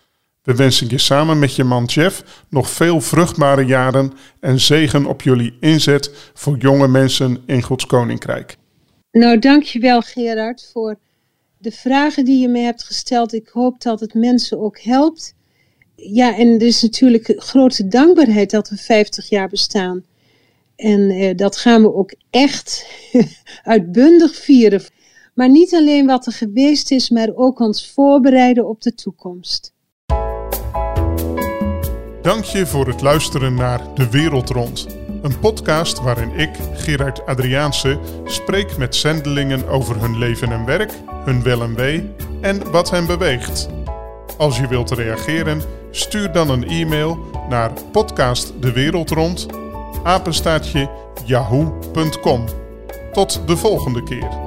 We 0.43 0.55
wensen 0.55 0.89
je 0.91 0.99
samen 0.99 1.39
met 1.39 1.55
je 1.55 1.65
man 1.65 1.85
Jeff 1.85 2.45
nog 2.49 2.71
veel 2.71 3.01
vruchtbare 3.01 3.65
jaren 3.65 4.13
en 4.41 4.61
zegen 4.61 5.07
op 5.07 5.23
jullie 5.23 5.57
inzet 5.61 6.31
voor 6.35 6.57
jonge 6.57 6.89
mensen 6.89 7.43
in 7.47 7.63
Gods 7.63 7.87
Koninkrijk. 7.87 8.57
Nou, 9.11 9.39
dankjewel 9.39 10.01
Gerard 10.01 10.71
voor 10.73 10.99
de 11.59 11.73
vragen 11.73 12.25
die 12.25 12.41
je 12.41 12.49
me 12.49 12.59
hebt 12.59 12.83
gesteld. 12.83 13.33
Ik 13.33 13.49
hoop 13.49 13.83
dat 13.83 14.01
het 14.01 14.15
mensen 14.15 14.61
ook 14.61 14.81
helpt. 14.81 15.35
Ja, 15.95 16.37
en 16.37 16.49
er 16.49 16.63
is 16.63 16.83
natuurlijk 16.83 17.33
grote 17.37 17.89
dankbaarheid 17.89 18.51
dat 18.51 18.69
we 18.69 18.77
50 18.77 19.29
jaar 19.29 19.49
bestaan. 19.49 20.05
En 20.77 21.11
eh, 21.11 21.37
dat 21.37 21.57
gaan 21.57 21.83
we 21.83 21.95
ook 21.95 22.15
echt 22.31 22.87
uitbundig 23.63 24.35
vieren. 24.35 24.83
Maar 25.35 25.51
niet 25.51 25.75
alleen 25.75 26.07
wat 26.07 26.27
er 26.27 26.33
geweest 26.33 26.91
is, 26.91 27.11
maar 27.11 27.31
ook 27.35 27.61
ons 27.61 27.91
voorbereiden 27.91 28.69
op 28.69 28.83
de 28.83 28.95
toekomst. 28.95 29.73
Dank 32.23 32.45
je 32.45 32.67
voor 32.67 32.87
het 32.87 33.01
luisteren 33.01 33.55
naar 33.55 33.95
De 33.95 34.11
Wereld 34.11 34.51
Rond. 34.51 34.87
Een 35.23 35.39
podcast 35.39 36.01
waarin 36.01 36.31
ik, 36.39 36.51
Gerard 36.73 37.27
Adriaanse, 37.27 37.99
spreek 38.25 38.77
met 38.77 38.97
zendelingen 38.97 39.69
over 39.69 40.01
hun 40.01 40.19
leven 40.19 40.53
en 40.53 40.65
werk, 40.65 40.93
hun 41.25 41.43
wel 41.43 41.63
en 41.63 41.75
wee 41.75 42.11
en 42.41 42.71
wat 42.71 42.91
hen 42.91 43.07
beweegt. 43.07 43.69
Als 44.37 44.59
je 44.59 44.69
wilt 44.69 44.91
reageren, 44.91 45.63
stuur 45.91 46.33
dan 46.33 46.51
een 46.51 46.69
e-mail 46.69 47.19
naar 47.49 47.73
podcastdewereldrond 47.93 49.47
apenstaatje 50.05 50.91
yahoo.com. 51.25 52.45
Tot 53.13 53.41
de 53.47 53.57
volgende 53.57 54.03
keer. 54.03 54.44